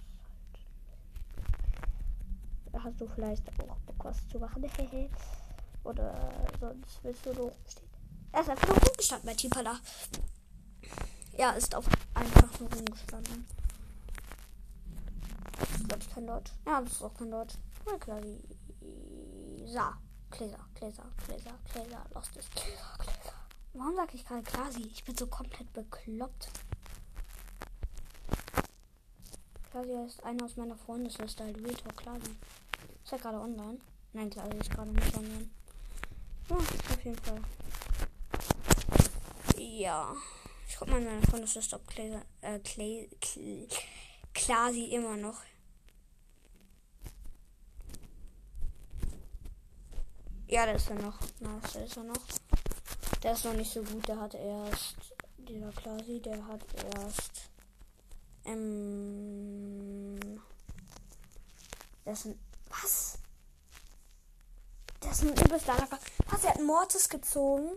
Hast 2.83 3.01
du 3.01 3.07
vielleicht 3.07 3.49
auch 3.49 3.77
Bock 3.79 4.05
was 4.05 4.29
zu 4.29 4.39
machen. 4.39 4.65
Oder 5.85 6.49
sonst 6.61 7.03
willst 7.03 7.27
du 7.27 7.33
nur 7.35 7.51
rumstehen. 7.51 7.89
Er 8.33 8.41
ist 8.41 8.49
einfach 8.51 8.69
nur 8.69 8.77
rumgestanden 8.79 9.27
bei 9.27 9.35
Tipala. 9.35 9.79
Ja, 11.37 11.51
ist 11.53 11.75
auf 11.75 11.87
einfach 12.15 12.61
nur 12.61 12.73
rumgestanden. 12.73 13.47
Das 15.89 15.99
ist 15.99 16.15
kein 16.15 16.27
Deutsch. 16.27 16.53
Ja, 16.67 16.81
das 16.81 16.93
ist 16.93 17.03
auch 17.03 17.15
kein 17.15 17.31
Deutsch. 17.31 17.55
Na 17.87 17.99
klar, 17.99 18.21
Sa. 19.67 19.99
Gläser, 20.31 20.59
Gläser, 20.75 21.05
Gläser, 21.27 21.53
Gläser, 21.73 22.05
lost 22.13 22.37
ist. 22.37 22.51
Gläser, 22.57 22.97
Gläser. 22.99 23.35
Warum 23.75 23.95
sage 23.95 24.15
ich 24.15 24.25
gerade 24.25 24.43
Klasi? 24.43 24.83
Ich 24.83 25.05
bin 25.05 25.17
so 25.17 25.29
komplett 25.29 25.73
bekloppt. 25.73 26.49
Klasi 29.71 29.93
ist 30.07 30.25
einer 30.25 30.45
aus 30.45 30.57
meiner 30.57 30.77
Freundesliste, 30.77 31.45
halt 31.45 31.57
Reto 31.59 31.89
Klasi. 31.95 32.35
Er 33.15 33.21
gerade 33.21 33.39
online? 33.39 33.79
Nein, 34.13 34.29
Klasi 34.29 34.57
ist 34.59 34.71
gerade 34.71 34.91
nicht 34.91 35.17
online. 35.17 35.49
Ja, 36.51 36.57
auf 36.57 37.05
jeden 37.05 37.19
Fall. 37.19 37.41
Ja. 39.57 40.17
Ich 40.67 40.77
guck 40.77 40.89
mal 40.89 40.99
in 40.99 41.05
meine 41.05 41.23
Freundesliste, 41.23 41.77
ob 41.77 41.87
Klasi, 41.87 42.19
äh, 42.41 43.69
Klasi 44.35 44.87
immer 44.87 45.17
noch 45.17 45.43
Ja, 50.49 50.67
der 50.67 50.75
ist 50.75 50.91
er 50.91 50.97
noch. 50.97 51.21
Nice, 51.39 51.73
der 51.73 51.85
ist 51.85 51.97
er 51.97 52.03
noch. 52.03 52.27
Der 53.23 53.33
ist 53.33 53.45
noch 53.45 53.55
nicht 53.55 53.73
so 53.73 53.83
gut. 53.83 54.09
Der 54.09 54.19
hat 54.19 54.35
erst. 54.35 54.97
Dieser 55.39 55.71
Klasi, 55.71 56.21
der 56.21 56.45
hat 56.49 56.63
erst. 56.97 57.49
Ähm. 58.45 60.41
Das 62.05 62.25
ein. 62.27 62.44
Was? 62.85 63.19
Das 65.01 65.23
ist 65.23 65.23
ein 65.23 65.45
übelst 65.45 65.67
langer. 65.67 65.89
Was? 66.31 66.45
Er 66.45 66.51
hat 66.51 66.61
Mortis 66.61 67.09
gezogen. 67.09 67.73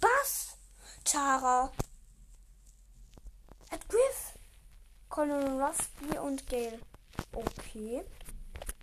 Was? 0.00 0.56
Tara. 1.04 1.72
At 3.70 3.88
Griff. 3.88 4.34
Colonel 5.08 5.62
Rusty 5.62 6.18
und 6.18 6.46
Gale. 6.48 6.80
Okay 7.32 8.04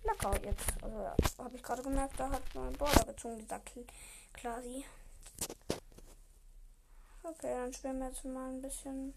lecker 0.04 0.44
jetzt. 0.44 0.72
Also, 0.82 1.44
habe 1.44 1.56
ich 1.56 1.64
gerade 1.64 1.82
gemerkt, 1.82 2.20
da 2.20 2.30
hat 2.30 2.44
mein 2.54 2.74
Border 2.74 3.06
gezogen, 3.06 3.40
dieser 3.40 3.62
Klasi. 4.34 4.86
Okay, 7.24 7.54
dann 7.56 7.74
spielen 7.74 8.00
wir 8.00 8.08
jetzt 8.08 8.26
mal 8.26 8.50
ein 8.50 8.62
bisschen 8.62 9.14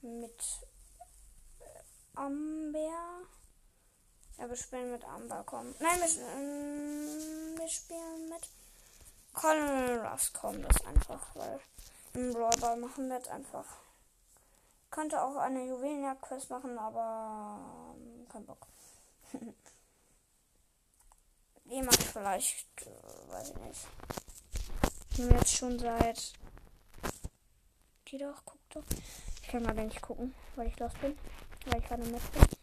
mit 0.00 0.42
Amber. 2.16 3.22
Ja, 4.38 4.48
wir 4.48 4.56
spielen 4.56 4.92
mit 4.92 5.04
Amber, 5.04 5.42
komm. 5.46 5.74
Nein, 5.78 6.00
wir, 6.00 6.08
ähm, 6.36 7.58
wir 7.58 7.68
spielen 7.68 8.28
mit 8.28 8.50
Colonel 9.32 10.00
Russ, 10.00 10.32
komm, 10.32 10.62
das 10.62 10.84
einfach, 10.86 11.34
weil 11.34 11.60
im 12.14 12.32
Brawlball 12.32 12.76
machen 12.78 13.08
wir 13.08 13.16
jetzt 13.16 13.28
einfach. 13.28 13.66
Könnte 14.90 15.22
auch 15.22 15.36
eine 15.36 15.66
Juwelenjagd-Quest 15.66 16.50
machen, 16.50 16.78
aber 16.78 17.94
ähm, 17.96 18.26
kein 18.28 18.46
Bock. 18.46 18.66
Die 21.64 21.82
mache 21.82 21.98
ich 21.98 22.06
vielleicht, 22.06 22.86
äh, 22.86 23.30
weiß 23.30 23.50
ich 23.50 23.56
nicht. 23.56 23.86
Ich 25.10 25.18
nehme 25.18 25.34
jetzt 25.34 25.54
schon 25.54 25.78
seit. 25.78 26.32
Geh 28.04 28.18
doch, 28.18 28.42
guck 28.44 28.60
doch. 28.70 28.84
Ich 29.42 29.48
kann 29.48 29.62
mal 29.62 29.74
nicht 29.74 30.00
gucken, 30.00 30.34
weil 30.54 30.68
ich 30.68 30.78
los 30.78 30.92
bin. 31.00 31.18
Weil 31.66 31.80
ich 31.80 31.86
gerade 31.86 32.02
mit 32.02 32.32
bin. 32.32 32.56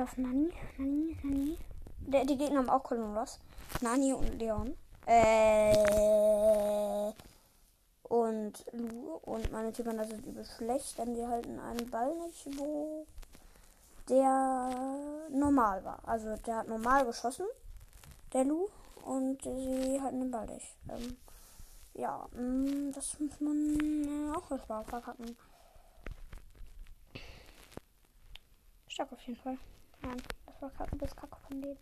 das 0.00 0.16
Nani? 0.16 0.50
Nani, 0.78 1.16
Nani? 1.22 1.69
Der, 2.10 2.24
die 2.24 2.36
Gegner 2.36 2.58
haben 2.58 2.70
auch 2.70 2.82
Kolonos. 2.82 3.38
Nani 3.82 4.12
und 4.12 4.36
Leon. 4.38 4.76
Äh. 5.06 5.72
Und 8.02 8.64
Lu 8.72 9.20
und 9.22 9.52
meine 9.52 9.72
Typen, 9.72 9.96
ist 10.00 10.12
übel 10.26 10.44
schlecht, 10.44 10.98
denn 10.98 11.14
die 11.14 11.24
halten 11.24 11.60
einen 11.60 11.88
Ball 11.88 12.12
nicht, 12.26 12.58
wo 12.58 13.06
der 14.08 14.70
normal 15.30 15.84
war. 15.84 16.00
Also 16.04 16.34
der 16.38 16.56
hat 16.56 16.66
normal 16.66 17.06
geschossen, 17.06 17.46
der 18.32 18.42
Lu, 18.42 18.66
und 19.04 19.40
sie 19.42 20.00
halten 20.02 20.20
den 20.20 20.30
Ball 20.32 20.46
nicht. 20.46 20.76
Ähm, 20.88 21.16
ja, 21.94 22.26
mm, 22.32 22.90
das 22.92 23.20
muss 23.20 23.40
man 23.40 24.34
auch 24.34 24.50
erstmal 24.50 24.84
verkacken. 24.84 25.36
Stark 28.88 29.12
auf 29.12 29.20
jeden 29.22 29.40
Fall. 29.40 29.58
Nein, 30.02 30.20
das 30.46 30.60
war 30.60 30.70
ein 30.80 30.98
bisschen 30.98 31.16
kacke 31.16 31.36
von 31.46 31.62
denen. 31.62 31.78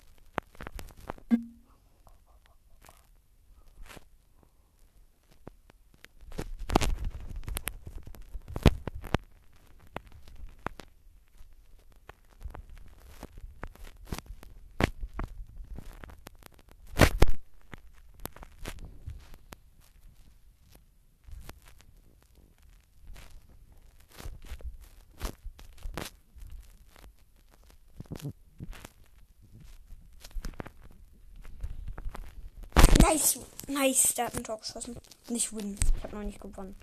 Nice, 33.19 33.41
nice. 33.66 34.14
Der 34.14 34.27
hat 34.27 34.37
ein 34.37 34.45
Tor 34.45 34.59
geschossen. 34.59 34.97
Nicht 35.29 35.53
win. 35.53 35.77
Ich 35.97 36.05
habe 36.05 36.14
noch 36.14 36.23
nicht 36.23 36.41
gewonnen. 36.41 36.77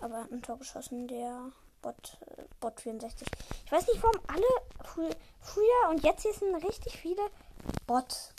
Aber 0.00 0.14
er 0.14 0.24
hat 0.24 0.32
ein 0.32 0.42
Tor 0.42 0.58
geschossen, 0.58 1.06
der 1.06 1.52
Bot, 1.80 2.18
äh, 2.36 2.42
Bot 2.58 2.80
64. 2.80 3.28
Ich 3.64 3.70
weiß 3.70 3.86
nicht, 3.86 4.02
warum 4.02 4.20
alle 4.26 4.42
frü 4.84 5.08
früher 5.40 5.90
und 5.90 6.02
jetzt 6.02 6.22
hier 6.22 6.34
sind 6.34 6.54
richtig 6.56 6.98
viele 6.98 7.22
Bot. 7.86 8.32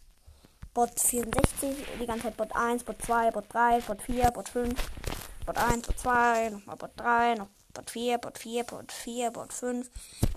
Bot 0.74 1.00
64, 1.00 1.76
die 2.02 2.06
ganze 2.08 2.24
Zeit 2.24 2.38
Bot 2.38 2.54
1, 2.56 2.84
Bot 2.84 3.02
2, 3.02 3.32
Bot 3.32 3.46
3, 3.54 3.80
Bot 3.82 4.02
4, 4.02 4.32
Bot 4.32 4.50
5, 4.50 4.92
Bot 5.46 5.58
1, 5.58 5.88
Bot 5.88 6.00
2, 6.00 6.50
nochmal 6.50 6.76
Bot 6.76 6.92
3, 6.98 7.36
noch 7.36 7.48
Bot 7.74 7.92
4, 7.92 8.18
Bot 8.18 8.38
4, 8.40 8.64
Bot 8.64 8.92
4, 8.92 9.32
Bot 9.32 9.54
5. 9.54 9.90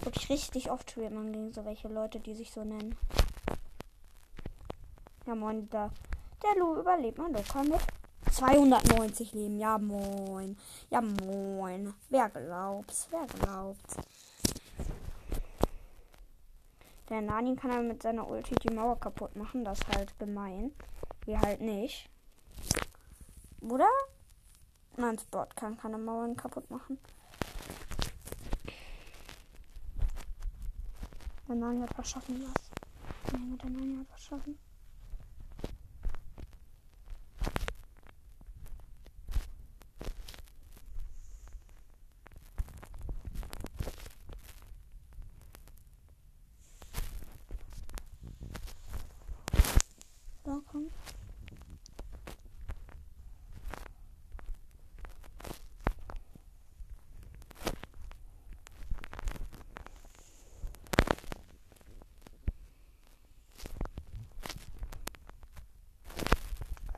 Wirklich 0.03 0.29
richtig 0.29 0.71
oft 0.71 0.91
spielt 0.91 1.13
man 1.13 1.33
gegen 1.33 1.53
so 1.55 1.65
welche 1.65 1.89
Leute, 1.89 2.21
die 2.21 2.35
sich 2.35 2.53
so 2.53 2.63
nennen. 2.65 2.97
Ja, 5.27 5.35
moin, 5.35 5.71
der, 5.71 5.91
der 6.47 6.63
Lu 6.63 6.79
überlebt 6.79 7.19
man 7.19 7.33
locker 7.33 7.65
mit 7.65 7.81
290 8.33 9.33
Leben. 9.33 9.59
Ja, 9.59 9.79
moin. 9.79 10.57
Ja, 10.91 11.01
moin. 11.01 11.95
Wer 12.11 12.29
glaubt's? 12.29 13.09
Wer 13.11 13.27
glaubt's? 13.27 13.97
Der 17.09 17.23
Nani 17.23 17.55
kann 17.55 17.71
er 17.71 17.83
mit 17.83 18.03
seiner 18.03 18.29
Ulti 18.29 18.55
die 18.57 18.75
Mauer 18.75 18.99
kaputt 18.99 19.37
machen. 19.37 19.65
Das 19.65 19.79
ist 19.79 19.89
halt 19.97 20.19
gemein. 20.19 20.73
Wir 21.25 21.41
halt 21.41 21.61
nicht. 21.61 22.09
Oder? 23.61 23.89
Nein, 24.97 25.19
Sport 25.19 25.55
kann 25.57 25.79
keine 25.79 25.99
Mauern 25.99 26.37
kaputt 26.37 26.69
machen. 26.71 26.99
Der 31.49 31.55
Nani 31.55 31.81
hat 31.83 31.97
was 31.97 32.11
schaffen 32.11 32.43
was. 32.43 33.33
Nein, 33.33 33.59
der 33.59 33.71
Nani 33.71 33.99
hat 33.99 34.07
was 34.13 34.23
schaffen. 34.25 34.66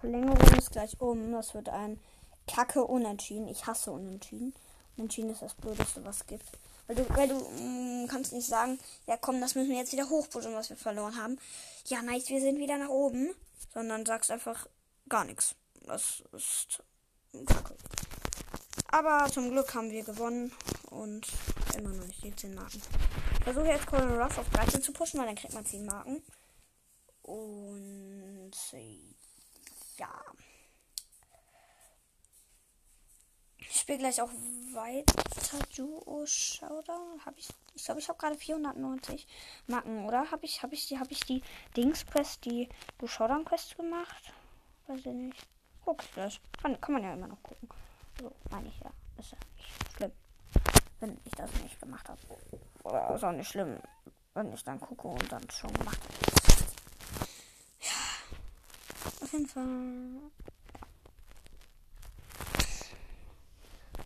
Verlängerung 0.09 0.59
ist 0.59 0.73
gleich 0.73 0.99
um. 1.03 1.33
Das 1.33 1.53
wird 1.53 1.69
ein 1.69 2.01
Kacke 2.47 2.83
Unentschieden. 2.83 3.47
Ich 3.47 3.67
hasse 3.67 3.91
Unentschieden. 3.91 4.55
Unentschieden 4.97 5.31
ist 5.31 5.43
das 5.43 5.55
Blödeste, 5.55 6.03
was 6.03 6.17
es 6.17 6.27
gibt. 6.27 6.47
Weil 6.87 6.97
du, 6.97 7.09
weil 7.11 7.29
du 7.29 7.35
mh, 7.35 8.05
mm, 8.05 8.09
kannst 8.09 8.33
nicht 8.33 8.49
sagen, 8.49 8.79
ja 9.07 9.19
komm, 9.19 9.39
das 9.43 9.55
müssen 9.55 9.69
wir 9.69 9.77
jetzt 9.77 9.93
wieder 9.93 10.09
hochpushen, 10.09 10.55
was 10.55 10.71
wir 10.71 10.79
verloren 10.79 11.23
haben. 11.23 11.39
Ja, 11.89 12.01
nice, 12.01 12.31
wir 12.31 12.41
sind 12.41 12.59
wieder 12.59 12.79
nach 12.79 12.89
oben. 12.89 13.35
Sondern 13.75 14.07
sagst 14.07 14.31
einfach 14.31 14.67
gar 15.11 15.27
nichts. 15.27 15.55
Das 15.87 16.23
ist 16.33 16.83
Kacke. 17.47 17.77
Aber 18.91 19.31
zum 19.31 19.51
Glück 19.51 19.75
haben 19.75 19.91
wir 19.91 20.05
gewonnen 20.05 20.53
und 20.89 21.27
immer 21.77 21.91
noch 21.91 22.07
nicht 22.07 22.25
die 22.25 22.35
10 22.35 22.55
Marken. 22.55 22.81
Ich 23.37 23.45
versuche 23.45 23.67
jetzt 23.67 23.87
Colin 23.87 24.19
Ruff 24.19 24.39
auf 24.39 24.49
13 24.49 24.81
zu 24.81 24.93
pushen, 24.93 25.21
weil 25.21 25.27
dann 25.27 25.37
kriegt 25.37 25.53
man 25.53 25.67
10 25.67 25.85
Marken. 25.85 26.23
Und 27.21 28.55
ja. 29.99 30.23
Ich 33.59 33.81
spiele 33.81 33.99
gleich 33.99 34.23
auch 34.23 34.31
weiter 34.73 35.59
Duo 35.77 36.25
Showdown. 36.27 37.25
Hab 37.25 37.37
ich 37.37 37.49
ich 37.75 37.85
glaube, 37.85 38.01
ich 38.01 38.09
habe 38.09 38.19
gerade 38.19 38.37
490 38.37 39.27
Marken, 39.67 40.05
oder? 40.07 40.31
Habe 40.31 40.47
ich 40.47 40.63
habe 40.63 40.75
ich 40.75 40.89
die 40.89 40.99
ich 41.11 41.21
die 41.21 41.43
Dings 41.77 42.07
Quest, 42.07 42.45
die 42.45 42.69
Duo 42.99 43.07
Showdown 43.07 43.45
Quest 43.45 43.77
gemacht? 43.77 44.33
Weiß 44.87 45.01
ich 45.01 45.07
nicht. 45.07 45.47
Guck 45.85 46.03
das. 46.15 46.41
Kann, 46.61 46.81
kann 46.81 46.95
man 46.95 47.05
ja 47.05 47.13
immer 47.15 47.29
noch 47.29 47.43
gucken. 47.43 47.69
So, 48.21 48.33
meine 48.51 48.69
ich 48.69 48.81
ja. 48.81 48.91
Ist 49.19 49.33
ja 49.33 49.39
nicht 49.57 49.97
schlimm. 49.97 50.13
Wenn 51.01 51.21
ich 51.25 51.33
das 51.33 51.53
nicht 51.63 51.81
gemacht 51.81 52.09
habe. 52.09 52.21
Oder 52.85 53.15
ist 53.15 53.25
auch 53.25 53.33
nicht 53.33 53.49
schlimm, 53.49 53.79
wenn 54.35 54.53
ich 54.53 54.65
dann 54.65 54.81
gucke 54.81 55.09
und 55.09 55.31
dann 55.31 55.49
schon 55.51 55.73
gemacht 55.75 56.01
habe. 56.03 56.28
Auf 59.21 59.33
jeden 59.33 59.47
Fall. 59.47 59.65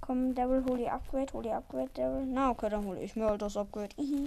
Komm, 0.01 0.35
Daryl, 0.35 0.65
hol 0.65 0.79
die 0.79 0.89
Upgrade, 0.89 1.33
hol 1.33 1.43
die 1.43 1.51
Upgrade, 1.51 1.91
Daryl. 1.95 2.27
Na, 2.27 2.51
okay, 2.51 2.69
dann 2.69 2.85
hole 2.85 3.01
ich 3.03 3.15
mir 3.15 3.27
halt 3.27 3.41
das 3.41 3.57
Upgrade. 3.57 3.95
Mhm. 3.97 4.27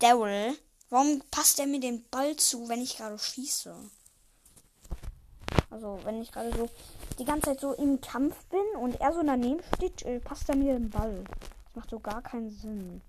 Daryl, 0.00 0.56
warum 0.90 1.22
passt 1.30 1.58
er 1.58 1.66
mir 1.66 1.80
den 1.80 2.04
Ball 2.10 2.36
zu, 2.36 2.68
wenn 2.68 2.82
ich 2.82 2.96
gerade 2.96 3.18
schieße? 3.18 3.74
Also, 5.70 6.00
wenn 6.04 6.20
ich 6.20 6.32
gerade 6.32 6.52
so 6.56 6.68
die 7.18 7.24
ganze 7.24 7.46
Zeit 7.46 7.60
so 7.60 7.72
im 7.72 8.00
Kampf 8.00 8.44
bin 8.46 8.80
und 8.80 9.00
er 9.00 9.12
so 9.12 9.22
daneben 9.22 9.62
steht, 9.76 10.02
äh, 10.02 10.20
passt 10.20 10.48
er 10.48 10.56
mir 10.56 10.74
den 10.74 10.90
Ball. 10.90 11.24
Das 11.24 11.74
macht 11.74 11.90
so 11.90 11.98
gar 11.98 12.22
keinen 12.22 12.50
Sinn. 12.50 13.00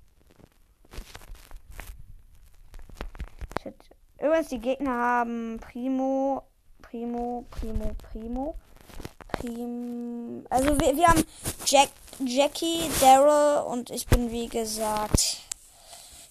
Shit. 3.62 3.76
Übrigens, 4.22 4.50
die 4.50 4.60
Gegner 4.60 4.92
haben 4.92 5.60
Primo, 5.60 6.44
Primo, 6.82 7.46
Primo, 7.50 7.96
Primo. 8.12 8.56
Prim 9.28 10.46
also 10.50 10.80
wir, 10.80 10.96
wir 10.96 11.08
haben 11.08 11.24
Jack, 11.66 11.90
Jackie, 12.20 12.90
Daryl 13.00 13.64
und 13.66 13.90
ich 13.90 14.06
bin 14.06 14.32
wie 14.32 14.48
gesagt 14.48 15.38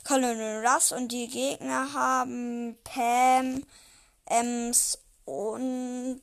Colonel 0.06 0.64
Russ 0.64 0.92
und 0.92 1.10
die 1.10 1.26
Gegner 1.28 1.92
haben 1.92 2.76
Pam, 2.84 3.64
Ems 4.26 4.98
und 5.24 6.22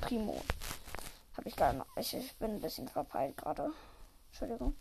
Primo. 0.00 0.40
Habe 1.36 1.48
ich 1.48 1.56
gerade 1.56 1.78
noch. 1.78 1.86
Ich, 1.96 2.14
ich 2.14 2.34
bin 2.36 2.52
ein 2.52 2.60
bisschen 2.60 2.88
verpeilt 2.88 3.36
gerade. 3.36 3.70
Entschuldigung. 4.30 4.74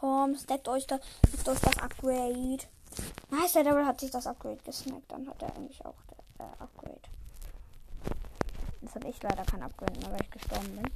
Komm, 0.00 0.34
stackt 0.34 0.66
euch, 0.66 0.86
da, 0.86 0.98
stackt 1.28 1.48
euch 1.50 1.60
das 1.60 1.78
Upgrade. 1.78 2.64
Nice, 3.28 3.52
der 3.52 3.64
Devil 3.64 3.84
hat 3.84 4.00
sich 4.00 4.10
das 4.10 4.26
Upgrade 4.26 4.56
gesnackt. 4.64 5.12
Dann 5.12 5.28
hat 5.28 5.42
er 5.42 5.54
eigentlich 5.54 5.84
auch 5.84 5.94
das 6.08 6.46
äh, 6.46 6.62
Upgrade. 6.62 7.00
Jetzt 8.80 8.94
habe 8.94 9.08
ich 9.08 9.22
leider 9.22 9.44
kein 9.44 9.62
Upgrade 9.62 10.00
mehr, 10.00 10.10
weil 10.10 10.22
ich 10.22 10.30
gestorben 10.30 10.74
bin. 10.74 10.90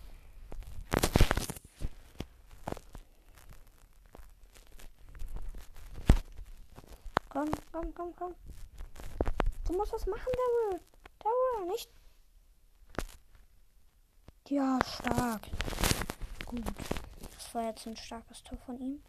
Komm, 7.28 7.50
komm, 7.72 7.94
komm, 7.94 8.16
komm. 8.16 8.34
Du 9.66 9.74
musst 9.74 9.92
was 9.92 10.07
machen, 10.07 10.32
Daryl. 10.32 10.80
Daryl, 11.18 11.68
nicht. 11.68 11.90
Ja, 14.48 14.78
stark. 14.82 15.42
Gut 16.46 16.64
war 17.55 17.64
jetzt 17.64 17.86
ein 17.86 17.96
starkes 17.96 18.42
Tor 18.42 18.59
von 18.66 18.78
ihm. 18.80 19.02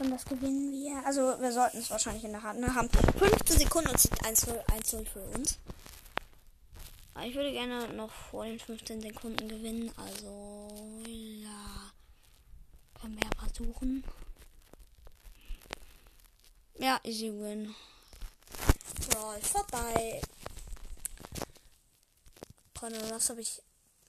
Und 0.00 0.10
das 0.12 0.24
gewinnen 0.24 0.70
wir. 0.70 1.04
Also 1.04 1.40
wir 1.40 1.50
sollten 1.50 1.78
es 1.78 1.90
wahrscheinlich 1.90 2.22
in 2.22 2.30
der 2.30 2.44
Hand 2.44 2.64
haben. 2.74 2.88
15 2.88 3.58
Sekunden 3.58 3.90
und 3.90 3.98
sind 3.98 4.24
1 4.24 4.46
0 4.46 5.04
für 5.04 5.20
uns. 5.36 5.58
Aber 7.14 7.26
ich 7.26 7.34
würde 7.34 7.50
gerne 7.50 7.92
noch 7.94 8.12
vor 8.12 8.44
den 8.44 8.60
15 8.60 9.00
Sekunden 9.00 9.48
gewinnen. 9.48 9.90
Also 9.96 11.02
ja. 11.04 11.78
Wir 13.58 13.74
ja 16.78 17.00
easy 17.02 17.32
win. 17.32 17.74
Brawl 19.08 19.40
vorbei. 19.40 20.20
Colonel 22.78 23.12
Ross 23.12 23.30
habe 23.30 23.40
ich 23.40 23.60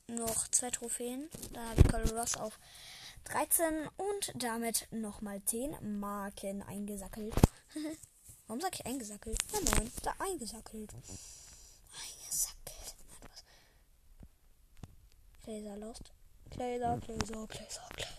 noch 0.08 0.48
zwei 0.50 0.70
Trophäen. 0.70 1.30
Da 1.52 1.70
habe 1.70 1.82
ich 1.82 1.88
Colonel 1.88 2.16
Ross 2.16 2.38
auf 2.38 2.60
13 3.24 3.88
und 3.98 4.34
damit 4.36 4.88
nochmal 4.92 5.42
10 5.44 6.00
Marken 6.00 6.62
eingesackelt. 6.62 7.34
Warum 8.48 8.62
sag 8.62 8.76
ich 8.76 8.86
eingesackelt? 8.86 9.40
Ja, 9.52 9.60
nein, 9.62 9.92
da 10.04 10.14
eingesackelt. 10.20 10.94
Eingesackelt. 12.04 12.96
Laser 15.48 15.78
lost. 15.78 16.12
Laser, 16.56 16.98
Laser, 16.98 17.08
Laser, 17.08 17.48
Laser. 17.48 18.19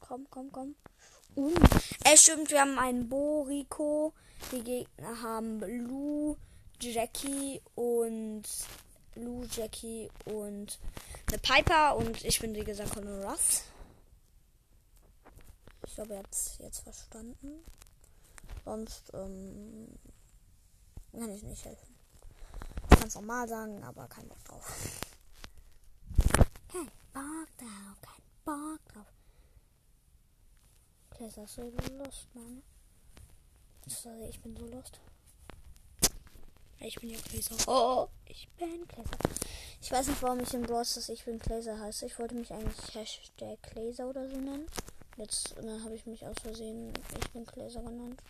Komm, 0.00 0.26
komm, 0.30 0.52
komm. 0.52 0.74
Uh, 1.36 1.54
es 2.04 2.22
stimmt, 2.22 2.50
wir 2.50 2.60
haben 2.60 2.78
einen 2.78 3.08
Boriko. 3.08 4.12
Die 4.50 4.62
Gegner 4.62 5.22
haben 5.22 5.60
Lu, 5.60 6.36
Jackie 6.80 7.62
und 7.74 8.42
Lu, 9.14 9.44
Jackie 9.44 10.10
und 10.26 10.78
eine 11.28 11.38
Piper 11.38 11.96
und 11.96 12.24
ich 12.24 12.40
bin 12.40 12.54
wie 12.54 12.64
gesagt 12.64 12.98
eine 12.98 13.24
Russ. 13.24 13.62
Ich 15.86 15.94
glaube, 15.94 16.14
ihr 16.14 16.18
habt 16.18 16.34
es 16.34 16.58
jetzt 16.58 16.80
verstanden. 16.80 17.64
Sonst, 18.64 19.12
ähm, 19.14 19.88
kann 21.12 21.30
ich 21.30 21.42
nicht 21.42 21.64
helfen. 21.64 21.94
Ich 22.90 22.98
kann 22.98 23.08
es 23.08 23.14
normal 23.14 23.48
sagen, 23.48 23.82
aber 23.84 24.08
kein 24.08 24.28
Bock 24.28 24.44
drauf. 24.44 25.11
Kein 26.72 26.90
Bock 27.12 27.48
drauf, 27.58 28.00
kein 28.00 28.22
Bock 28.46 28.80
drauf. 28.88 29.06
Klässer 31.10 31.44
ist 31.44 31.54
so 31.54 31.70
Lust, 31.98 32.28
Mann. 32.34 32.62
Sorry, 33.86 34.28
ich 34.30 34.40
bin 34.40 34.56
so 34.56 34.66
lost. 34.66 34.98
Ich 36.80 36.96
bin 36.96 37.10
ja 37.10 37.18
Gläser. 37.20 37.56
Oh, 37.66 38.08
ich 38.24 38.48
bin 38.58 38.88
Gläser. 38.88 39.10
Ich 39.82 39.92
weiß 39.92 40.06
nicht, 40.08 40.22
warum 40.22 40.40
ich 40.40 40.54
im 40.54 40.62
Bros 40.62 40.94
das 40.94 41.10
Ich 41.10 41.24
bin 41.24 41.38
Gläser 41.38 41.78
heiße. 41.78 42.06
Ich 42.06 42.18
wollte 42.18 42.34
mich 42.34 42.52
eigentlich 42.52 42.94
Hashtag 42.94 43.62
Gläser 43.62 44.08
oder 44.08 44.28
so 44.28 44.36
nennen. 44.36 44.66
Jetzt 45.16 45.54
habe 45.56 45.94
ich 45.94 46.06
mich 46.06 46.26
aus 46.26 46.36
Versehen 46.42 46.94
Ich 47.20 47.30
bin 47.32 47.44
Gläser 47.44 47.82
genannt. 47.82 48.20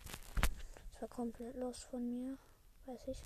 Das 0.93 1.03
war 1.03 1.09
komplett 1.09 1.57
lost 1.57 1.85
von 1.85 2.03
mir. 2.07 2.39
Weiß 2.87 3.01
ich. 3.07 3.25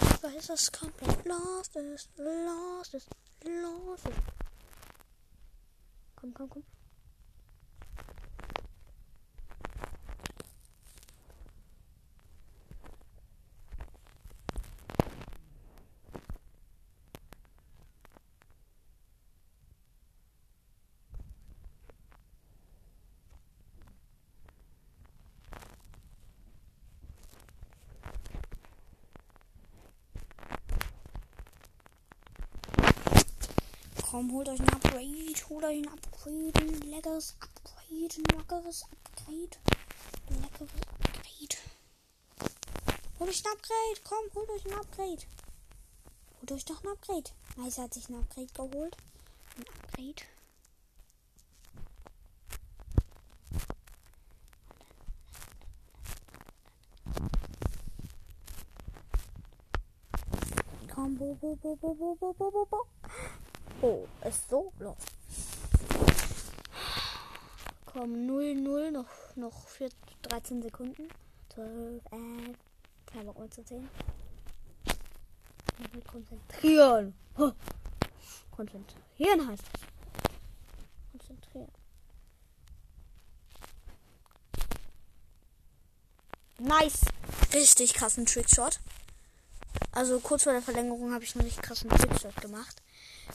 Ich 0.00 0.22
weiß, 0.22 0.46
dass 0.46 0.72
komplett 0.72 1.24
lost 1.26 1.76
ist. 1.76 2.08
Lost 2.16 2.94
ist. 2.94 3.08
love 3.44 4.06
it. 4.06 4.14
Come, 6.20 6.32
come, 6.32 6.48
come. 6.48 6.77
Komm, 34.18 34.32
holt 34.32 34.48
euch 34.48 34.58
ein 34.58 34.68
Upgrade. 34.68 35.48
Holt 35.48 35.64
euch 35.64 35.78
ein 35.78 35.88
Upgrade. 35.88 36.52
Ein 36.60 36.90
leckeres 36.90 37.36
Upgrade. 37.38 38.16
Ein 38.18 38.36
leckeres 38.36 38.82
Upgrade. 38.82 39.56
Ein 40.28 40.42
leckeres 40.42 40.70
Upgrade. 40.74 41.56
Holt 43.20 43.30
euch 43.30 43.44
ein 43.44 43.52
Upgrade. 43.52 44.00
Komm, 44.02 44.24
holt 44.34 44.50
euch 44.50 44.66
ein 44.66 44.72
Upgrade. 44.72 45.22
Holt 46.40 46.50
euch 46.50 46.64
doch 46.64 46.82
ein 46.82 46.88
Upgrade. 46.88 47.30
Nice 47.58 47.78
hat 47.78 47.94
sich 47.94 48.08
ein 48.08 48.16
Upgrade 48.16 48.48
geholt. 48.52 48.96
Ein 49.56 49.64
Upgrade. 49.68 50.24
Komm, 60.92 61.16
bo, 61.16 61.34
bo, 61.40 61.54
bo, 61.54 61.76
bo, 61.76 61.94
bo, 61.94 62.34
bo, 62.34 62.50
bo, 62.50 62.66
bo. 62.66 62.97
Oh, 63.80 64.08
ist 64.26 64.50
so 64.50 64.72
los. 64.80 64.96
Komm, 67.86 68.26
0, 68.26 68.54
0, 68.56 68.90
noch, 68.90 69.06
noch 69.36 69.68
für 69.68 69.88
13 70.22 70.62
Sekunden. 70.62 71.08
12, 71.54 72.02
11, 72.10 72.56
kein 73.06 73.26
Bock 73.26 73.38
mehr 73.38 73.50
zu 73.50 73.64
zählen. 73.64 73.88
Konzentrieren. 76.06 77.14
Konzentrieren 78.50 79.48
heißt 79.48 79.62
es. 79.62 79.80
Konzentrieren. 81.12 81.72
Nice. 86.58 87.00
Richtig 87.54 87.94
krassen 87.94 88.26
Trickshot. 88.26 88.80
Also 89.92 90.18
kurz 90.18 90.42
vor 90.42 90.52
der 90.52 90.62
Verlängerung 90.62 91.14
habe 91.14 91.22
ich 91.22 91.36
noch 91.36 91.44
nicht 91.44 91.62
krassen 91.62 91.88
Trickshot 91.90 92.34
gemacht. 92.40 92.82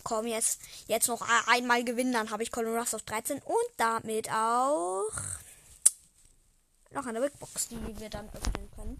Komm, 0.03 0.27
jetzt, 0.27 0.59
jetzt 0.87 1.07
noch 1.07 1.25
einmal 1.47 1.83
gewinnen, 1.83 2.13
dann 2.13 2.31
habe 2.31 2.43
ich 2.43 2.51
Colin 2.51 2.75
Ruffs 2.75 2.93
auf 2.93 3.03
13 3.03 3.39
und 3.39 3.69
damit 3.77 4.29
auch 4.31 5.11
noch 6.91 7.05
eine 7.05 7.21
Big 7.21 7.37
Box, 7.39 7.67
die 7.69 7.99
wir 7.99 8.09
dann 8.09 8.29
öffnen 8.29 8.69
können. 8.75 8.97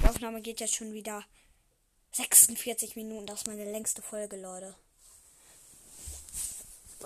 Die 0.00 0.08
Aufnahme 0.08 0.40
geht 0.40 0.60
jetzt 0.60 0.74
schon 0.74 0.92
wieder 0.92 1.24
46 2.12 2.96
Minuten. 2.96 3.26
Das 3.26 3.40
ist 3.40 3.46
meine 3.46 3.70
längste 3.70 4.02
Folge, 4.02 4.36
Leute. 4.36 4.74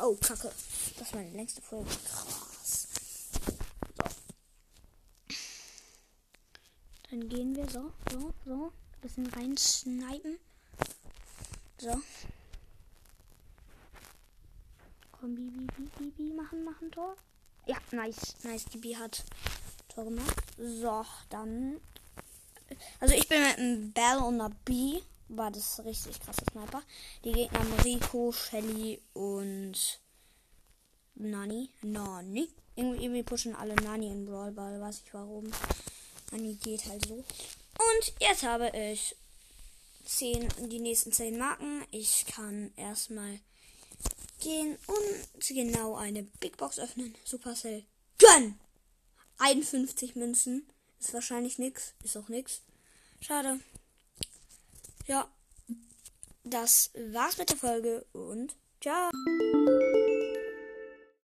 Oh, 0.01 0.14
kacke. 0.14 0.53
Das 0.97 1.09
ist 1.09 1.14
meine 1.14 1.30
längste 1.30 1.61
Folge. 1.61 1.91
Krass. 2.09 2.89
So. 3.32 3.53
Dann 7.11 7.28
gehen 7.28 7.57
wir 7.57 7.68
so, 7.68 7.93
so, 8.12 8.32
so. 8.45 8.72
Ein 8.93 9.01
bisschen 9.01 9.26
reinsnipen. 9.26 10.39
So. 11.78 12.01
Komm, 15.21 15.35
Bibi, 15.35 15.66
Bibi, 15.77 15.91
Bibi, 15.99 16.33
machen, 16.33 16.62
machen, 16.62 16.93
Tor. 16.93 17.16
Ja, 17.66 17.77
nice, 17.91 18.37
nice. 18.45 18.64
Bibi 18.64 18.95
hat 18.95 19.25
Tor 19.89 20.05
gemacht. 20.05 20.45
So, 20.57 21.05
dann. 21.29 21.81
Also 23.01 23.14
ich 23.14 23.27
bin 23.27 23.43
mit 23.43 23.59
einem 23.59 23.93
Bell 23.93 24.19
und 24.19 24.35
einer 24.35 24.51
B. 24.64 25.01
War 25.29 25.51
das 25.51 25.85
richtig 25.85 26.21
krasse 26.21 26.45
Sniper. 26.51 26.83
Die 27.25 27.33
Gegner 27.33 27.59
haben 27.59 27.73
Rico, 27.85 28.33
Shelly 28.33 29.03
und 29.12 30.01
Nani. 31.16 31.71
Nani. 31.83 32.49
Irgendwie, 32.77 33.05
irgendwie 33.05 33.23
pushen 33.25 33.57
alle 33.57 33.75
Nani 33.75 34.07
in 34.07 34.25
Brawl 34.25 34.53
Ball. 34.53 34.81
Weiß 34.81 35.03
ich 35.05 35.12
warum. 35.12 35.51
Nani 36.31 36.55
geht 36.55 36.87
halt 36.87 37.07
so. 37.07 37.14
Und 37.14 38.12
jetzt 38.21 38.45
habe 38.45 38.71
ich 38.71 39.16
10, 40.05 40.49
die 40.71 40.81
nächsten 40.81 41.12
10 41.12 41.37
Marken. 41.37 41.85
Ich 41.91 42.25
kann 42.27 42.73
erstmal 42.77 43.41
gehen 44.39 44.78
und 44.86 45.47
genau 45.49 45.97
eine 45.97 46.22
Big 46.41 46.57
Box 46.57 46.78
öffnen. 46.78 47.14
Supercell. 47.24 47.84
Gönn! 48.18 48.59
51 49.39 50.16
Münzen. 50.16 50.66
Ist 51.01 51.14
wahrscheinlich 51.14 51.59
nix. 51.59 51.95
Ist 52.03 52.16
auch 52.16 52.28
nix. 52.28 52.62
Schade. 53.20 53.61
Ja. 55.07 55.30
Das 56.45 56.91
war's 57.12 57.39
mit 57.39 57.51
der 57.51 57.57
Folge 57.57 58.07
und 58.12 58.57
ciao. 58.80 59.11